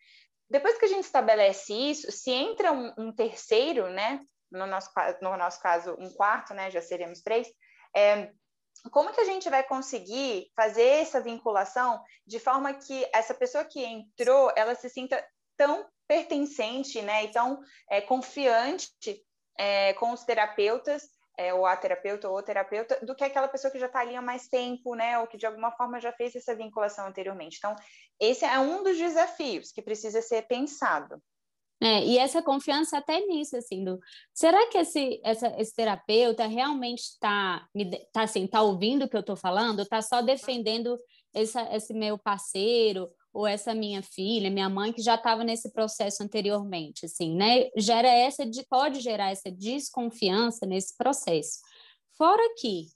Depois 0.50 0.78
que 0.78 0.86
a 0.86 0.88
gente 0.88 1.04
estabelece 1.04 1.72
isso, 1.72 2.10
se 2.10 2.30
entra 2.30 2.72
um, 2.72 2.92
um 2.96 3.12
terceiro, 3.12 3.88
né, 3.90 4.20
no 4.50 4.66
nosso, 4.66 4.90
no 5.20 5.36
nosso 5.36 5.60
caso, 5.60 5.94
um 5.98 6.10
quarto, 6.14 6.54
né, 6.54 6.70
já 6.70 6.80
seríamos 6.80 7.20
três, 7.20 7.48
é, 7.94 8.30
como 8.90 9.12
que 9.12 9.20
a 9.20 9.24
gente 9.24 9.50
vai 9.50 9.62
conseguir 9.62 10.50
fazer 10.54 11.00
essa 11.00 11.20
vinculação 11.20 12.02
de 12.26 12.38
forma 12.38 12.72
que 12.74 13.06
essa 13.12 13.34
pessoa 13.34 13.64
que 13.64 13.84
entrou, 13.84 14.52
ela 14.56 14.74
se 14.74 14.88
sinta 14.88 15.22
tão 15.56 15.86
pertencente, 16.06 17.02
né, 17.02 17.24
e 17.24 17.32
tão 17.32 17.60
é, 17.90 18.00
confiante 18.00 18.90
é, 19.58 19.92
com 19.94 20.12
os 20.12 20.24
terapeutas, 20.24 21.02
é, 21.38 21.54
ou 21.54 21.64
a 21.64 21.76
terapeuta 21.76 22.28
ou 22.28 22.36
o 22.36 22.42
terapeuta, 22.42 22.98
do 23.00 23.14
que 23.14 23.22
aquela 23.22 23.46
pessoa 23.46 23.70
que 23.70 23.78
já 23.78 23.86
está 23.86 24.00
ali 24.00 24.16
há 24.16 24.20
mais 24.20 24.48
tempo, 24.48 24.96
né, 24.96 25.18
ou 25.20 25.26
que 25.28 25.38
de 25.38 25.46
alguma 25.46 25.70
forma 25.70 26.00
já 26.00 26.12
fez 26.12 26.34
essa 26.34 26.54
vinculação 26.54 27.06
anteriormente. 27.06 27.58
Então, 27.58 27.76
esse 28.20 28.44
é 28.44 28.58
um 28.58 28.82
dos 28.82 28.98
desafios 28.98 29.70
que 29.70 29.80
precisa 29.80 30.20
ser 30.20 30.42
pensado. 30.48 31.22
É, 31.80 32.04
e 32.04 32.18
essa 32.18 32.42
confiança 32.42 32.98
até 32.98 33.20
nisso, 33.20 33.56
assim, 33.56 33.84
do, 33.84 34.00
será 34.34 34.66
que 34.66 34.78
esse, 34.78 35.20
essa, 35.24 35.54
esse 35.60 35.72
terapeuta 35.72 36.44
realmente 36.48 37.02
está 37.02 37.64
tá, 38.12 38.22
assim, 38.22 38.48
tá 38.48 38.60
ouvindo 38.60 39.04
o 39.04 39.08
que 39.08 39.14
eu 39.14 39.20
estou 39.20 39.36
falando? 39.36 39.82
Está 39.82 40.02
só 40.02 40.20
defendendo 40.20 40.98
essa, 41.32 41.62
esse 41.72 41.94
meu 41.94 42.18
parceiro 42.18 43.08
ou 43.32 43.46
essa 43.46 43.74
minha 43.74 44.02
filha, 44.02 44.50
minha 44.50 44.68
mãe, 44.68 44.92
que 44.92 45.02
já 45.02 45.14
estava 45.14 45.44
nesse 45.44 45.72
processo 45.72 46.22
anteriormente, 46.22 47.06
assim, 47.06 47.34
né? 47.34 47.68
Gera 47.76 48.08
essa, 48.08 48.44
pode 48.68 49.00
gerar 49.00 49.30
essa 49.30 49.50
desconfiança 49.50 50.66
nesse 50.66 50.96
processo. 50.96 51.58
Fora 52.16 52.42
que 52.58 52.86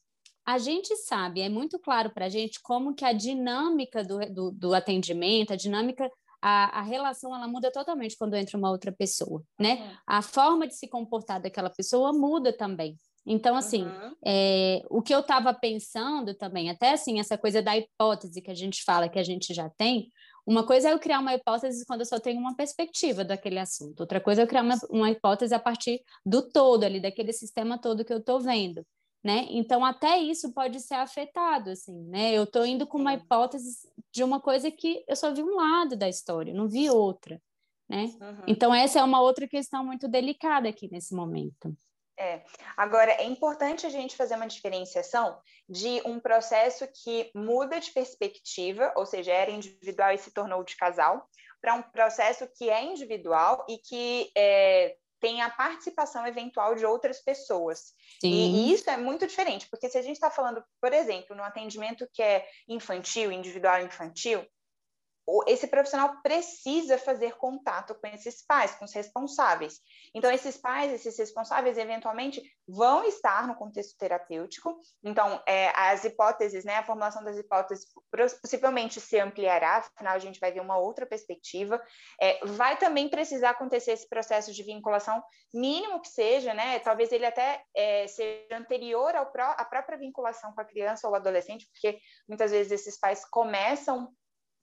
a 0.45 0.59
gente 0.59 0.97
sabe, 0.97 1.41
é 1.41 1.49
muito 1.49 1.79
claro 1.79 2.11
para 2.11 2.27
a 2.27 2.29
gente 2.29 2.61
como 2.63 2.95
que 2.95 3.05
a 3.05 3.13
dinâmica 3.13 4.03
do, 4.03 4.19
do, 4.33 4.51
do 4.51 4.75
atendimento, 4.75 5.53
a 5.53 5.57
dinâmica 5.57 6.11
a, 6.43 6.81
a, 6.81 6.83
relação 6.83 7.33
ela 7.33 7.47
muda 7.47 7.71
totalmente 7.71 8.17
quando 8.19 8.35
entra 8.35 8.59
uma 8.59 8.69
outra 8.69 8.91
pessoa, 8.91 9.45
né? 9.59 9.75
Uhum. 9.75 9.97
A 10.09 10.23
forma 10.23 10.67
de 10.67 10.75
se 10.75 10.89
comportar 10.89 11.41
daquela 11.41 11.71
pessoa 11.71 12.13
muda 12.13 12.53
também. 12.53 12.99
Então, 13.25 13.55
assim, 13.55 13.85
uhum. 13.85 14.17
é, 14.27 14.83
o 14.91 15.01
que 15.01 15.15
eu 15.15 15.21
estava 15.21 15.55
pensando 15.55 16.35
também, 16.35 16.69
até 16.69 16.91
assim, 16.91 17.21
essa 17.21 17.39
coisa 17.39 17.63
da 17.63 17.77
hipótese 17.77 18.43
que 18.43 18.51
a 18.51 18.55
gente 18.55 18.83
fala 18.83 19.09
que 19.09 19.21
a 19.21 19.23
gente 19.23 19.55
já 19.55 19.71
tem, 19.71 20.09
uma 20.47 20.67
coisa 20.67 20.89
é 20.89 20.93
eu 20.93 20.99
criar 20.99 21.21
uma 21.21 21.35
hipótese 21.35 21.85
quando 21.87 22.01
eu 22.01 22.07
só 22.07 22.19
tenho 22.19 22.41
uma 22.41 22.57
perspectiva 22.57 23.25
daquele 23.25 23.59
assunto, 23.59 24.01
outra 24.01 24.21
coisa 24.21 24.43
é 24.43 24.45
eu 24.45 24.49
criar 24.49 24.63
uma, 24.63 24.77
uma 24.91 25.11
hipótese 25.11 25.55
a 25.55 25.59
partir 25.59 26.03
do 26.25 26.43
todo 26.51 26.85
ali, 26.85 27.01
daquele 27.01 27.33
sistema 27.33 27.79
todo 27.79 28.05
que 28.05 28.13
eu 28.13 28.19
estou 28.19 28.41
vendo 28.41 28.85
né? 29.25 29.47
Então 29.51 29.85
até 29.85 30.19
isso 30.19 30.53
pode 30.53 30.81
ser 30.81 30.95
afetado, 30.95 31.71
assim, 31.71 31.97
né? 32.09 32.33
Eu 32.33 32.43
estou 32.45 32.67
indo 32.67 32.87
com 32.87 32.99
uma 32.99 33.15
hipótese 33.15 33.89
de 34.13 34.25
uma 34.25 34.41
coisa 34.41 34.71
que 34.71 35.05
eu 35.07 35.15
só 35.15 35.33
vi 35.33 35.43
um 35.43 35.55
lado 35.55 35.97
da 35.97 36.09
história, 36.09 36.53
não 36.53 36.69
vi 36.69 36.91
outra, 36.91 37.41
né? 37.89 38.05
Uhum. 38.21 38.45
Então 38.49 38.75
essa 38.75 38.99
é 38.99 39.05
uma 39.05 39.21
outra 39.21 39.47
questão 39.47 39.85
muito 39.85 40.09
delicada 40.09 40.69
aqui 40.69 40.89
nesse 40.91 41.15
momento. 41.15 41.75
É. 42.23 42.41
Agora, 42.77 43.11
é 43.11 43.25
importante 43.25 43.85
a 43.85 43.91
gente 43.91 44.17
fazer 44.17 44.37
uma 44.37 44.47
diferenciação 44.47 45.41
de 45.69 46.01
um 46.05 46.21
processo 46.21 46.87
que 47.03 47.33
muda 47.35 47.81
de 47.81 47.91
perspectiva, 47.91 48.93
ou 48.97 49.05
seja, 49.05 49.33
era 49.33 49.51
individual 49.51 50.13
e 50.13 50.19
se 50.19 50.31
tornou 50.31 50.63
de 50.63 50.77
casal, 50.77 51.29
para 51.61 51.75
um 51.75 51.83
processo 51.83 52.49
que 52.57 52.71
é 52.71 52.85
individual 52.85 53.67
e 53.69 53.77
que 53.79 54.31
é, 54.37 54.95
tem 55.21 55.43
a 55.43 55.51
participação 55.51 56.25
eventual 56.25 56.77
de 56.77 56.87
outras 56.87 57.21
pessoas. 57.21 57.93
E, 58.23 58.29
e, 58.29 58.73
isso 58.73 58.89
é 58.89 58.97
muito 58.97 59.27
diferente, 59.27 59.69
porque 59.69 59.91
se 59.91 59.99
a 59.99 60.03
gente 60.03 60.15
está 60.15 60.31
falando, 60.31 60.63
por 60.81 60.93
exemplo, 60.93 61.35
no 61.35 61.43
atendimento 61.43 62.09
que 62.13 62.23
é 62.23 62.47
infantil, 62.69 63.33
individual 63.33 63.81
infantil, 63.83 64.47
esse 65.47 65.67
profissional 65.69 66.21
precisa 66.23 66.99
fazer 66.99 67.37
contato 67.37 67.95
com 67.95 68.07
esses 68.09 68.45
pais, 68.45 68.75
com 68.75 68.85
os 68.85 68.93
responsáveis. 68.93 69.81
Então, 70.15 70.31
esses 70.31 70.57
pais, 70.57 70.93
esses 70.93 71.17
responsáveis, 71.17 71.79
eventualmente 71.79 72.43
vão 72.67 73.05
estar 73.05 73.47
no 73.47 73.55
contexto 73.55 73.97
terapêutico. 73.97 74.77
Então, 75.03 75.41
é, 75.47 75.69
as 75.77 76.05
hipóteses, 76.05 76.65
né, 76.65 76.77
a 76.77 76.85
formulação 76.85 77.23
das 77.23 77.39
hipóteses 77.39 77.87
possivelmente 78.41 79.01
se 79.01 79.19
ampliará, 79.19 79.77
afinal, 79.77 80.15
a 80.15 80.19
gente 80.19 80.41
vai 80.41 80.53
ver 80.53 80.61
uma 80.61 80.77
outra 80.77 81.07
perspectiva. 81.07 81.81
É, 82.21 82.45
vai 82.45 82.77
também 82.77 83.09
precisar 83.09 83.51
acontecer 83.51 83.93
esse 83.93 84.09
processo 84.09 84.53
de 84.53 84.63
vinculação, 84.63 85.23
mínimo 85.55 86.01
que 86.01 86.09
seja, 86.09 86.53
né? 86.53 86.79
Talvez 86.81 87.13
ele 87.13 87.27
até 87.27 87.63
é, 87.77 88.07
seja 88.09 88.57
anterior 88.57 89.15
ao 89.15 89.31
pró 89.31 89.55
à 89.57 89.65
própria 89.65 89.99
vinculação 89.99 90.53
com 90.53 90.61
a 90.61 90.65
criança 90.65 91.07
ou 91.09 91.15
adolescente, 91.15 91.69
porque 91.73 91.99
muitas 92.29 92.51
vezes 92.51 92.73
esses 92.73 92.99
pais 92.99 93.25
começam 93.25 94.13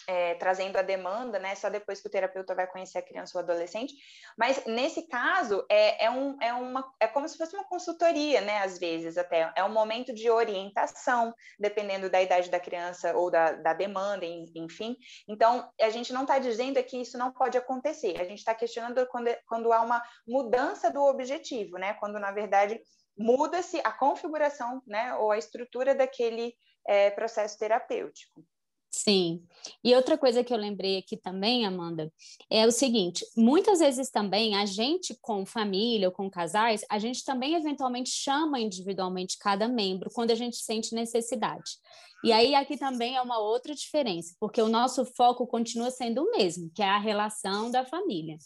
é, 0.08 0.36
trazendo 0.36 0.78
a 0.78 0.82
demanda, 0.82 1.40
né, 1.40 1.56
só 1.56 1.70
depois 1.70 2.02
que 2.02 2.08
o 2.08 2.12
terapeuta 2.12 2.56
vai 2.56 2.68
conhecer 2.68 2.98
a 2.98 3.02
criança 3.02 3.38
ou 3.38 3.44
adolescente, 3.44 3.94
mas 4.38 4.64
nesse 4.66 5.08
caso 5.08 5.66
é, 5.70 6.06
é, 6.06 6.10
um, 6.10 6.38
é, 6.42 6.54
uma, 6.54 6.92
é 7.00 7.08
como 7.08 7.28
se 7.28 7.38
fosse 7.38 7.56
uma 7.56 7.66
consultoria, 7.66 8.42
né, 8.42 8.60
às 8.60 8.80
vezes 8.80 9.18
até, 9.18 9.52
é 9.56 9.64
um 9.64 9.72
momento 9.72 10.14
de 10.14 10.30
orientação, 10.30 11.34
dependendo 11.60 12.10
da 12.10 12.22
idade 12.22 12.50
da 12.50 12.60
criança 12.60 13.16
ou 13.16 13.30
da, 13.30 13.54
da 13.54 13.74
demanda, 13.74 14.26
enfim, 14.26 14.96
então 15.28 15.70
a 15.80 15.90
gente 15.90 16.14
não 16.14 16.22
está 16.22 16.40
dizendo 16.40 16.82
que 16.84 17.02
isso 17.02 17.18
não 17.18 17.32
pode 17.32 17.58
acontecer, 17.58 18.20
a 18.20 18.24
gente 18.24 18.40
está 18.40 18.56
questionando 18.56 19.06
quando, 19.08 19.30
quando 19.48 19.74
há 19.74 19.82
uma 19.82 20.02
mudança 20.28 20.92
do 20.92 21.02
objetivo, 21.04 21.78
né, 21.78 21.94
quando 21.96 22.20
na 22.20 22.32
verdade 22.32 22.80
muda-se 23.18 23.82
a 23.84 23.92
configuração, 23.92 24.82
né, 24.88 25.14
ou 25.16 25.32
a 25.32 25.38
estrutura 25.38 25.94
daquele 25.94 26.54
é, 26.88 27.12
processo 27.12 27.58
terapêutico. 27.58 28.44
Sim. 28.92 29.44
E 29.84 29.94
outra 29.94 30.18
coisa 30.18 30.44
que 30.44 30.52
eu 30.52 30.58
lembrei 30.58 30.98
aqui 30.98 31.16
também, 31.16 31.66
Amanda, 31.66 32.12
é 32.50 32.66
o 32.66 32.72
seguinte: 32.72 33.24
muitas 33.38 33.80
vezes 33.80 34.10
também 34.10 34.56
a 34.56 34.66
gente, 34.66 35.16
com 35.22 35.46
família 35.46 36.08
ou 36.08 36.14
com 36.14 36.30
casais, 36.30 36.84
a 36.90 36.98
gente 36.98 37.24
também 37.24 37.54
eventualmente 37.54 38.10
chama 38.10 38.60
individualmente 38.60 39.38
cada 39.38 39.68
membro 39.68 40.10
quando 40.12 40.32
a 40.32 40.36
gente 40.36 40.58
sente 40.58 40.96
necessidade. 40.96 41.78
E 42.24 42.32
aí 42.32 42.56
aqui 42.56 42.78
também 42.78 43.16
é 43.16 43.22
uma 43.22 43.40
outra 43.40 43.74
diferença, 43.74 44.36
porque 44.40 44.62
o 44.62 44.68
nosso 44.68 45.06
foco 45.06 45.48
continua 45.48 45.92
sendo 45.92 46.24
o 46.24 46.32
mesmo, 46.32 46.70
que 46.74 46.82
é 46.82 46.90
a 46.90 46.98
relação 46.98 47.72
da 47.72 47.86
família. 47.86 48.38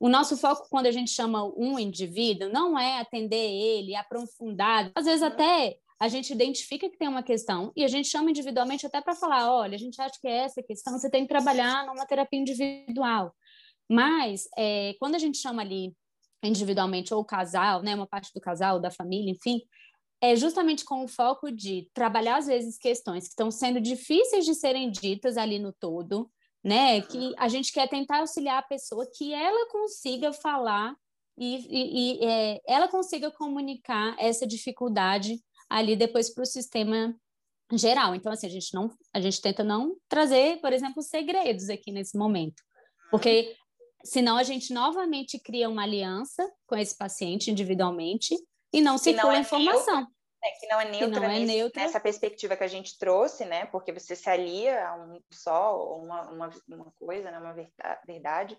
O 0.00 0.08
nosso 0.08 0.36
foco, 0.36 0.68
quando 0.70 0.86
a 0.86 0.92
gente 0.92 1.10
chama 1.10 1.44
um 1.56 1.78
indivíduo, 1.78 2.50
não 2.50 2.78
é 2.78 3.00
atender 3.00 3.50
ele 3.50 3.96
aprofundado, 3.96 4.92
às 4.94 5.06
vezes 5.06 5.22
até 5.22 5.76
a 6.00 6.06
gente 6.06 6.32
identifica 6.32 6.88
que 6.88 6.96
tem 6.96 7.08
uma 7.08 7.22
questão 7.22 7.72
e 7.76 7.84
a 7.84 7.88
gente 7.88 8.08
chama 8.08 8.30
individualmente 8.30 8.86
até 8.86 9.00
para 9.00 9.14
falar, 9.14 9.52
olha, 9.52 9.74
a 9.74 9.78
gente 9.78 10.00
acha 10.00 10.14
que 10.20 10.28
é 10.28 10.44
essa 10.44 10.62
questão, 10.62 10.96
você 10.96 11.10
tem 11.10 11.22
que 11.22 11.28
trabalhar 11.28 11.86
numa 11.86 12.06
terapia 12.06 12.38
individual. 12.38 13.34
Mas 13.90 14.48
é, 14.56 14.94
quando 15.00 15.16
a 15.16 15.18
gente 15.18 15.38
chama 15.38 15.62
ali 15.62 15.92
individualmente 16.42 17.12
ou 17.12 17.24
casal, 17.24 17.82
né, 17.82 17.94
uma 17.94 18.06
parte 18.06 18.32
do 18.32 18.40
casal, 18.40 18.78
da 18.78 18.90
família, 18.90 19.32
enfim, 19.32 19.60
é 20.20 20.36
justamente 20.36 20.84
com 20.84 21.02
o 21.02 21.08
foco 21.08 21.50
de 21.50 21.88
trabalhar 21.92 22.36
às 22.36 22.46
vezes 22.46 22.78
questões 22.78 23.24
que 23.24 23.30
estão 23.30 23.50
sendo 23.50 23.80
difíceis 23.80 24.44
de 24.44 24.54
serem 24.54 24.90
ditas 24.90 25.36
ali 25.36 25.58
no 25.58 25.72
todo, 25.72 26.30
né, 26.62 27.00
que 27.00 27.34
a 27.38 27.48
gente 27.48 27.72
quer 27.72 27.88
tentar 27.88 28.18
auxiliar 28.18 28.58
a 28.58 28.66
pessoa 28.66 29.08
que 29.16 29.32
ela 29.32 29.68
consiga 29.70 30.32
falar 30.32 30.94
e, 31.36 31.56
e, 31.68 32.20
e 32.20 32.24
é, 32.24 32.60
ela 32.66 32.88
consiga 32.88 33.30
comunicar 33.30 34.14
essa 34.18 34.46
dificuldade 34.46 35.40
ali 35.68 35.96
depois 35.96 36.32
para 36.32 36.42
o 36.42 36.46
sistema 36.46 37.14
geral. 37.72 38.14
Então, 38.14 38.32
assim, 38.32 38.46
a 38.46 38.50
gente 38.50 38.72
não, 38.72 38.90
a 39.12 39.20
gente 39.20 39.40
tenta 39.40 39.62
não 39.62 39.96
trazer, 40.08 40.60
por 40.60 40.72
exemplo, 40.72 41.02
segredos 41.02 41.68
aqui 41.68 41.92
nesse 41.92 42.16
momento, 42.16 42.62
porque 43.10 43.54
senão 44.04 44.36
a 44.36 44.42
gente 44.42 44.72
novamente 44.72 45.38
cria 45.38 45.68
uma 45.68 45.82
aliança 45.82 46.50
com 46.66 46.76
esse 46.76 46.96
paciente 46.96 47.50
individualmente 47.50 48.34
e 48.72 48.80
não 48.80 48.96
circula 48.96 49.36
é 49.36 49.40
informação. 49.40 50.06
É, 50.42 50.50
que 50.60 50.66
não 50.68 50.80
é 50.80 50.88
neutra, 50.88 51.20
não 51.20 51.30
é 51.30 51.40
neutra, 51.40 51.82
nessa 51.82 51.98
perspectiva 51.98 52.56
que 52.56 52.62
a 52.62 52.68
gente 52.68 52.96
trouxe, 52.96 53.44
né? 53.44 53.66
Porque 53.66 53.92
você 53.92 54.14
se 54.14 54.30
alia 54.30 54.88
a 54.88 54.94
um 54.94 55.20
só, 55.32 55.98
uma, 55.98 56.30
uma, 56.30 56.50
uma 56.68 56.92
coisa, 56.92 57.28
né? 57.28 57.38
uma 57.40 57.56
verdade, 58.06 58.56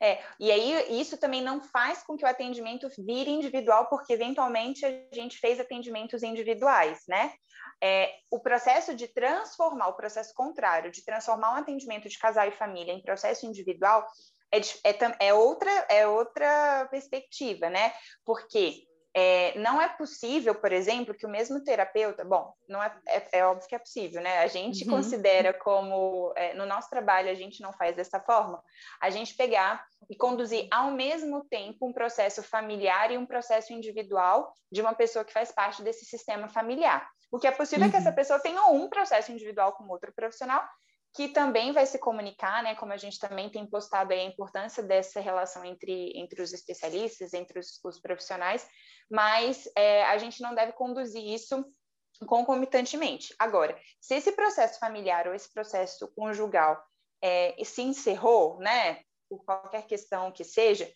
é, 0.00 0.22
e 0.38 0.50
aí 0.50 1.00
isso 1.00 1.18
também 1.18 1.42
não 1.42 1.60
faz 1.60 2.02
com 2.02 2.16
que 2.16 2.24
o 2.24 2.28
atendimento 2.28 2.88
vire 2.98 3.30
individual, 3.30 3.86
porque 3.88 4.12
eventualmente 4.12 4.84
a 4.86 5.14
gente 5.14 5.38
fez 5.38 5.58
atendimentos 5.58 6.22
individuais, 6.22 7.02
né? 7.08 7.32
É, 7.82 8.12
o 8.30 8.40
processo 8.40 8.94
de 8.94 9.08
transformar, 9.08 9.88
o 9.88 9.96
processo 9.96 10.32
contrário, 10.34 10.90
de 10.90 11.04
transformar 11.04 11.52
um 11.52 11.56
atendimento 11.56 12.08
de 12.08 12.18
casal 12.18 12.46
e 12.48 12.52
família 12.52 12.92
em 12.92 13.02
processo 13.02 13.46
individual 13.46 14.06
é, 14.52 14.58
é, 14.58 15.28
é 15.28 15.34
outra, 15.34 15.70
é 15.88 16.06
outra 16.06 16.88
perspectiva, 16.90 17.68
né? 17.68 17.92
Porque 18.24 18.87
é, 19.20 19.58
não 19.58 19.82
é 19.82 19.88
possível, 19.88 20.54
por 20.54 20.70
exemplo, 20.70 21.12
que 21.12 21.26
o 21.26 21.28
mesmo 21.28 21.64
terapeuta, 21.64 22.24
bom, 22.24 22.54
não 22.68 22.80
é, 22.80 22.96
é, 23.08 23.38
é 23.40 23.44
óbvio 23.44 23.68
que 23.68 23.74
é 23.74 23.78
possível, 23.78 24.22
né? 24.22 24.38
A 24.38 24.46
gente 24.46 24.84
uhum. 24.84 24.96
considera 24.96 25.52
como, 25.52 26.32
é, 26.36 26.54
no 26.54 26.64
nosso 26.64 26.88
trabalho, 26.88 27.28
a 27.28 27.34
gente 27.34 27.60
não 27.60 27.72
faz 27.72 27.96
dessa 27.96 28.20
forma, 28.20 28.62
a 29.00 29.10
gente 29.10 29.34
pegar 29.34 29.84
e 30.08 30.14
conduzir 30.14 30.68
ao 30.70 30.92
mesmo 30.92 31.44
tempo 31.46 31.88
um 31.88 31.92
processo 31.92 32.44
familiar 32.44 33.10
e 33.10 33.18
um 33.18 33.26
processo 33.26 33.72
individual 33.72 34.52
de 34.70 34.80
uma 34.80 34.94
pessoa 34.94 35.24
que 35.24 35.32
faz 35.32 35.50
parte 35.50 35.82
desse 35.82 36.04
sistema 36.04 36.48
familiar. 36.48 37.08
O 37.28 37.40
que 37.40 37.48
é 37.48 37.50
possível 37.50 37.82
uhum. 37.82 37.88
é 37.88 37.90
que 37.90 37.96
essa 37.96 38.10
uhum. 38.10 38.14
pessoa 38.14 38.38
tenha 38.38 38.66
um 38.66 38.88
processo 38.88 39.32
individual 39.32 39.72
com 39.72 39.88
outro 39.88 40.12
profissional 40.14 40.64
que 41.14 41.28
também 41.28 41.72
vai 41.72 41.86
se 41.86 41.98
comunicar, 41.98 42.62
né, 42.62 42.74
como 42.74 42.92
a 42.92 42.96
gente 42.96 43.18
também 43.18 43.50
tem 43.50 43.66
postado 43.66 44.12
aí 44.12 44.20
a 44.20 44.24
importância 44.24 44.82
dessa 44.82 45.20
relação 45.20 45.64
entre, 45.64 46.12
entre 46.16 46.42
os 46.42 46.52
especialistas, 46.52 47.34
entre 47.34 47.58
os, 47.58 47.80
os 47.84 48.00
profissionais, 48.00 48.68
mas 49.10 49.68
é, 49.76 50.04
a 50.04 50.18
gente 50.18 50.40
não 50.40 50.54
deve 50.54 50.72
conduzir 50.72 51.24
isso 51.24 51.64
concomitantemente. 52.26 53.34
Agora, 53.38 53.78
se 54.00 54.14
esse 54.14 54.32
processo 54.32 54.78
familiar 54.78 55.26
ou 55.26 55.34
esse 55.34 55.52
processo 55.52 56.08
conjugal 56.14 56.82
é, 57.22 57.54
se 57.64 57.82
encerrou, 57.82 58.58
né, 58.58 59.00
por 59.28 59.44
qualquer 59.44 59.86
questão 59.86 60.32
que 60.32 60.44
seja, 60.44 60.90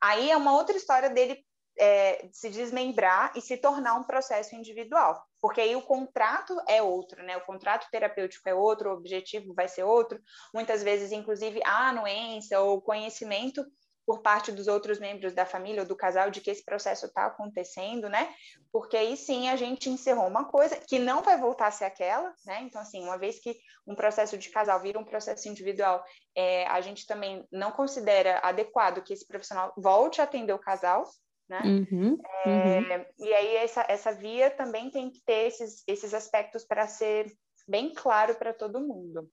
aí 0.00 0.30
é 0.30 0.36
uma 0.36 0.54
outra 0.54 0.76
história 0.76 1.10
dele 1.10 1.44
é, 1.78 2.28
se 2.32 2.50
desmembrar 2.50 3.32
e 3.36 3.40
se 3.40 3.56
tornar 3.56 3.94
um 3.94 4.04
processo 4.04 4.54
individual, 4.54 5.24
porque 5.40 5.60
aí 5.60 5.76
o 5.76 5.82
contrato 5.82 6.60
é 6.68 6.82
outro, 6.82 7.22
né? 7.22 7.36
O 7.36 7.44
contrato 7.44 7.88
terapêutico 7.90 8.48
é 8.48 8.54
outro, 8.54 8.90
o 8.90 8.94
objetivo 8.94 9.54
vai 9.54 9.68
ser 9.68 9.84
outro. 9.84 10.20
Muitas 10.52 10.82
vezes, 10.82 11.12
inclusive, 11.12 11.60
a 11.64 11.88
anuência 11.88 12.60
ou 12.60 12.80
conhecimento 12.80 13.64
por 14.08 14.22
parte 14.22 14.50
dos 14.50 14.68
outros 14.68 14.98
membros 14.98 15.34
da 15.34 15.44
família 15.44 15.82
ou 15.82 15.86
do 15.86 15.94
casal 15.94 16.30
de 16.30 16.40
que 16.40 16.50
esse 16.50 16.64
processo 16.64 17.04
está 17.04 17.26
acontecendo, 17.26 18.08
né? 18.08 18.34
Porque 18.72 18.96
aí 18.96 19.18
sim 19.18 19.50
a 19.50 19.54
gente 19.54 19.90
encerrou 19.90 20.26
uma 20.26 20.46
coisa 20.46 20.76
que 20.76 20.98
não 20.98 21.22
vai 21.22 21.38
voltar 21.38 21.66
a 21.66 21.70
ser 21.70 21.84
aquela, 21.84 22.32
né? 22.46 22.62
Então, 22.62 22.80
assim, 22.80 23.02
uma 23.02 23.18
vez 23.18 23.38
que 23.38 23.54
um 23.86 23.94
processo 23.94 24.38
de 24.38 24.48
casal 24.48 24.80
vira 24.80 24.98
um 24.98 25.04
processo 25.04 25.46
individual, 25.46 26.02
é, 26.34 26.66
a 26.68 26.80
gente 26.80 27.06
também 27.06 27.46
não 27.52 27.70
considera 27.70 28.38
adequado 28.38 29.02
que 29.02 29.12
esse 29.12 29.26
profissional 29.26 29.74
volte 29.76 30.22
a 30.22 30.24
atender 30.24 30.54
o 30.54 30.58
casal, 30.58 31.04
né? 31.48 31.62
Uhum, 31.64 32.18
é, 32.44 32.98
uhum. 32.98 33.04
E 33.18 33.32
aí 33.32 33.56
essa, 33.56 33.84
essa 33.88 34.12
via 34.12 34.50
também 34.50 34.90
tem 34.90 35.10
que 35.10 35.20
ter 35.24 35.46
esses, 35.46 35.82
esses 35.86 36.12
aspectos 36.12 36.64
para 36.64 36.86
ser 36.86 37.32
bem 37.66 37.92
claro 37.94 38.34
para 38.34 38.52
todo 38.52 38.80
mundo. 38.80 39.28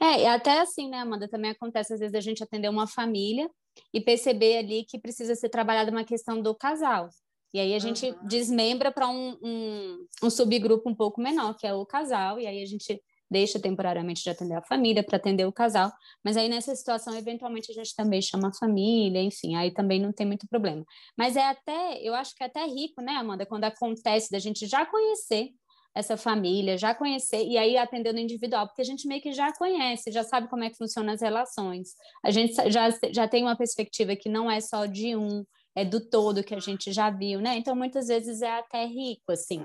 É, 0.00 0.22
e 0.22 0.26
até 0.26 0.60
assim, 0.60 0.88
né, 0.88 0.98
Amanda, 0.98 1.28
também 1.28 1.50
acontece 1.50 1.92
às 1.92 2.00
vezes 2.00 2.14
a 2.14 2.20
gente 2.20 2.42
atender 2.42 2.68
uma 2.68 2.86
família 2.86 3.50
e 3.92 4.00
perceber 4.00 4.58
ali 4.58 4.84
que 4.84 4.98
precisa 4.98 5.34
ser 5.34 5.48
trabalhada 5.48 5.90
uma 5.90 6.04
questão 6.04 6.40
do 6.40 6.54
casal. 6.54 7.08
E 7.52 7.58
aí 7.58 7.74
a 7.74 7.78
gente 7.78 8.06
uhum. 8.06 8.26
desmembra 8.26 8.92
para 8.92 9.08
um, 9.08 9.36
um, 9.42 10.06
um, 10.22 10.30
subgrupo 10.30 10.88
um 10.88 10.94
pouco 10.94 11.20
menor, 11.20 11.56
que 11.56 11.66
é 11.66 11.72
o 11.72 11.86
casal, 11.86 12.38
e 12.38 12.46
aí 12.46 12.62
a 12.62 12.66
gente 12.66 13.02
deixa 13.30 13.60
temporariamente 13.60 14.22
de 14.22 14.30
atender 14.30 14.54
a 14.54 14.62
família 14.62 15.02
para 15.02 15.16
atender 15.16 15.46
o 15.46 15.52
casal, 15.52 15.92
mas 16.24 16.36
aí 16.36 16.48
nessa 16.48 16.74
situação, 16.74 17.16
eventualmente, 17.16 17.70
a 17.70 17.74
gente 17.74 17.94
também 17.94 18.22
chama 18.22 18.48
a 18.48 18.54
família, 18.54 19.22
enfim, 19.22 19.54
aí 19.56 19.70
também 19.72 20.00
não 20.00 20.12
tem 20.12 20.26
muito 20.26 20.46
problema. 20.48 20.84
Mas 21.16 21.36
é 21.36 21.44
até, 21.44 22.00
eu 22.02 22.14
acho 22.14 22.34
que 22.34 22.42
é 22.42 22.46
até 22.46 22.64
rico, 22.64 23.02
né, 23.02 23.12
Amanda, 23.12 23.46
quando 23.46 23.64
acontece 23.64 24.30
da 24.30 24.38
gente 24.38 24.66
já 24.66 24.86
conhecer 24.86 25.50
essa 25.94 26.16
família, 26.16 26.78
já 26.78 26.94
conhecer, 26.94 27.44
e 27.44 27.58
aí 27.58 27.76
atendendo 27.76 28.20
individual, 28.20 28.68
porque 28.68 28.82
a 28.82 28.84
gente 28.84 29.08
meio 29.08 29.20
que 29.20 29.32
já 29.32 29.52
conhece, 29.52 30.12
já 30.12 30.22
sabe 30.22 30.48
como 30.48 30.62
é 30.62 30.70
que 30.70 30.76
funcionam 30.76 31.12
as 31.12 31.20
relações. 31.20 31.94
A 32.24 32.30
gente 32.30 32.54
já, 32.70 32.88
já 33.12 33.26
tem 33.26 33.42
uma 33.42 33.56
perspectiva 33.56 34.14
que 34.14 34.28
não 34.28 34.50
é 34.50 34.60
só 34.60 34.86
de 34.86 35.16
um, 35.16 35.44
é 35.74 35.84
do 35.84 36.00
todo 36.00 36.42
que 36.42 36.54
a 36.54 36.60
gente 36.60 36.92
já 36.92 37.10
viu, 37.10 37.40
né? 37.40 37.56
Então, 37.56 37.74
muitas 37.74 38.08
vezes 38.08 38.42
é 38.42 38.58
até 38.58 38.84
rico, 38.84 39.32
assim. 39.32 39.64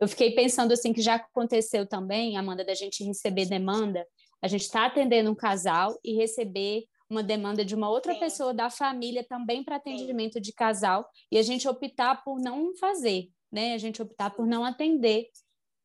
Eu 0.00 0.08
fiquei 0.08 0.32
pensando, 0.32 0.72
assim, 0.72 0.92
que 0.92 1.00
já 1.00 1.14
aconteceu 1.14 1.86
também, 1.86 2.36
Amanda, 2.36 2.64
da 2.64 2.74
gente 2.74 3.04
receber 3.04 3.46
demanda, 3.46 4.06
a 4.42 4.48
gente 4.48 4.62
está 4.62 4.86
atendendo 4.86 5.30
um 5.30 5.34
casal 5.34 5.98
e 6.04 6.14
receber 6.14 6.84
uma 7.08 7.22
demanda 7.22 7.64
de 7.64 7.74
uma 7.74 7.88
outra 7.88 8.12
Sim. 8.14 8.20
pessoa 8.20 8.54
da 8.54 8.68
família 8.68 9.24
também 9.26 9.62
para 9.62 9.76
atendimento 9.76 10.34
Sim. 10.34 10.40
de 10.40 10.52
casal 10.52 11.08
e 11.30 11.38
a 11.38 11.42
gente 11.42 11.68
optar 11.68 12.22
por 12.22 12.40
não 12.40 12.74
fazer, 12.76 13.28
né? 13.50 13.74
A 13.74 13.78
gente 13.78 14.02
optar 14.02 14.30
por 14.30 14.46
não 14.46 14.64
atender 14.64 15.28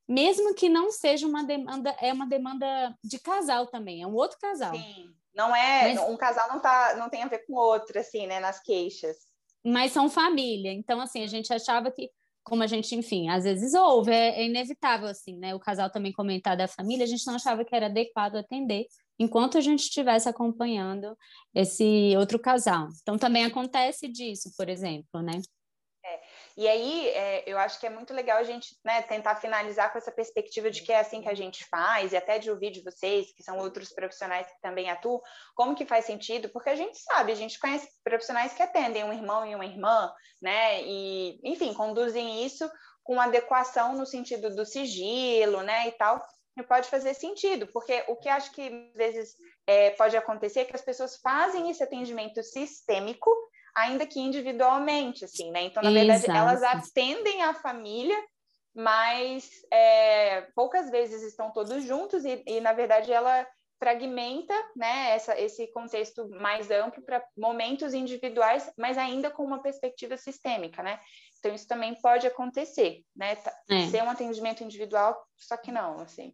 mesmo 0.10 0.56
que 0.56 0.68
não 0.68 0.92
seja 0.92 1.28
uma 1.28 1.44
demanda, 1.44 1.96
é 2.02 2.12
uma 2.12 2.26
demanda 2.26 2.98
de 3.04 3.20
casal 3.20 3.68
também, 3.68 4.02
é 4.02 4.08
um 4.08 4.16
outro 4.16 4.40
casal. 4.40 4.74
Sim, 4.74 5.14
não 5.36 5.56
é, 5.56 5.94
mas, 5.94 6.10
um 6.10 6.18
casal 6.18 6.50
não 6.50 6.60
tá, 6.60 6.96
não 6.98 7.10
tem 7.10 7.22
a 7.22 7.28
ver 7.28 7.46
com 7.46 7.54
o 7.54 7.60
outro, 7.60 8.00
assim, 8.00 8.26
né, 8.26 8.40
nas 8.40 8.60
queixas. 8.60 9.29
Mas 9.66 9.92
são 9.92 10.10
família, 10.10 10.72
então, 10.72 11.02
assim, 11.02 11.24
a 11.24 11.28
gente 11.28 11.52
achava 11.54 11.92
que, 11.92 12.10
como 12.44 12.64
a 12.64 12.68
gente, 12.68 12.96
enfim, 12.96 13.30
às 13.30 13.44
vezes 13.44 13.74
ouve, 13.74 14.12
é, 14.12 14.42
é 14.42 14.46
inevitável, 14.46 15.08
assim, 15.08 15.38
né, 15.38 15.54
o 15.54 15.60
casal 15.60 15.90
também 15.90 16.12
comentar 16.12 16.56
da 16.56 16.68
família, 16.68 17.04
a 17.04 17.08
gente 17.08 17.26
não 17.28 17.36
achava 17.36 17.66
que 17.66 17.76
era 17.76 17.88
adequado 17.88 18.38
atender, 18.38 18.86
enquanto 19.20 19.58
a 19.58 19.62
gente 19.62 19.82
estivesse 19.82 20.30
acompanhando 20.30 21.16
esse 21.54 22.16
outro 22.18 22.40
casal. 22.40 22.88
Então, 23.02 23.18
também 23.18 23.46
acontece 23.46 24.08
disso, 24.08 24.50
por 24.58 24.70
exemplo, 24.70 25.22
né? 25.22 25.42
E 26.60 26.68
aí, 26.68 27.08
é, 27.08 27.44
eu 27.48 27.58
acho 27.58 27.80
que 27.80 27.88
é 27.88 27.90
muito 27.90 28.14
legal 28.14 28.38
a 28.38 28.44
gente 28.44 28.76
né, 28.84 29.02
tentar 29.04 29.38
finalizar 29.38 29.94
com 29.94 29.98
essa 29.98 30.12
perspectiva 30.12 30.70
de 30.70 30.82
que 30.82 30.92
é 30.92 31.00
assim 31.00 31.22
que 31.22 31.30
a 31.30 31.34
gente 31.34 31.66
faz, 31.70 32.12
e 32.12 32.18
até 32.18 32.38
de 32.38 32.52
ouvir 32.52 32.70
de 32.70 32.84
vocês, 32.84 33.32
que 33.32 33.42
são 33.42 33.60
outros 33.60 33.94
profissionais 33.94 34.46
que 34.46 34.60
também 34.62 34.90
atuam, 34.90 35.22
como 35.56 35.74
que 35.74 35.86
faz 35.86 36.04
sentido, 36.04 36.50
porque 36.50 36.70
a 36.70 36.76
gente 36.76 37.00
sabe, 37.00 37.32
a 37.32 37.36
gente 37.36 37.58
conhece 37.58 37.88
profissionais 38.04 38.52
que 38.52 38.62
atendem 38.62 39.06
um 39.06 39.14
irmão 39.14 39.46
e 39.46 39.56
uma 39.56 39.66
irmã, 39.66 40.12
né, 40.42 40.84
e, 40.84 41.40
enfim, 41.46 41.74
conduzem 41.74 42.44
isso 42.46 42.70
com 43.06 43.22
adequação 43.22 43.96
no 43.96 44.06
sentido 44.06 44.54
do 44.54 44.66
sigilo, 44.66 45.62
né, 45.62 45.88
e 45.88 45.94
tal, 45.94 46.22
e 46.58 46.64
pode 46.64 46.90
fazer 46.90 47.14
sentido, 47.14 47.68
porque 47.68 48.04
o 48.10 48.18
que 48.18 48.28
acho 48.28 48.52
que 48.52 48.90
às 48.92 48.98
vezes 48.98 49.34
é, 49.66 49.92
pode 49.92 50.18
acontecer 50.18 50.60
é 50.60 50.66
que 50.66 50.76
as 50.76 50.82
pessoas 50.82 51.16
fazem 51.22 51.70
esse 51.70 51.82
atendimento 51.82 52.44
sistêmico 52.44 53.34
ainda 53.80 54.06
que 54.06 54.20
individualmente, 54.20 55.26
assim, 55.26 55.52
né? 55.52 55.64
Então, 55.64 55.82
na 55.82 55.92
verdade, 55.92 56.24
Exato. 56.24 56.38
elas 56.38 56.64
atendem 56.64 57.42
a 57.44 57.54
família, 57.54 58.18
mas 58.76 59.50
é, 59.72 60.42
poucas 60.56 60.90
vezes 60.90 61.24
estão 61.24 61.52
todos 61.52 61.84
juntos 61.84 62.24
e, 62.26 62.44
e, 62.46 62.62
na 62.62 62.74
verdade, 62.74 63.12
ela 63.12 63.48
fragmenta, 63.80 64.54
né, 64.76 65.12
essa, 65.12 65.40
esse 65.40 65.66
contexto 65.72 66.28
mais 66.30 66.70
amplo 66.70 67.02
para 67.02 67.24
momentos 67.38 67.94
individuais, 67.94 68.70
mas 68.78 68.98
ainda 68.98 69.32
com 69.32 69.44
uma 69.44 69.62
perspectiva 69.62 70.18
sistêmica, 70.18 70.84
né? 70.84 71.00
Então, 71.40 71.56
isso 71.56 71.66
também 71.66 71.96
pode 71.96 72.28
acontecer, 72.28 73.02
né? 73.16 73.38
É. 73.70 73.88
Ser 73.88 74.04
um 74.04 74.10
atendimento 74.10 74.64
individual, 74.64 75.18
só 75.38 75.56
que 75.56 75.72
não, 75.72 76.02
assim. 76.02 76.34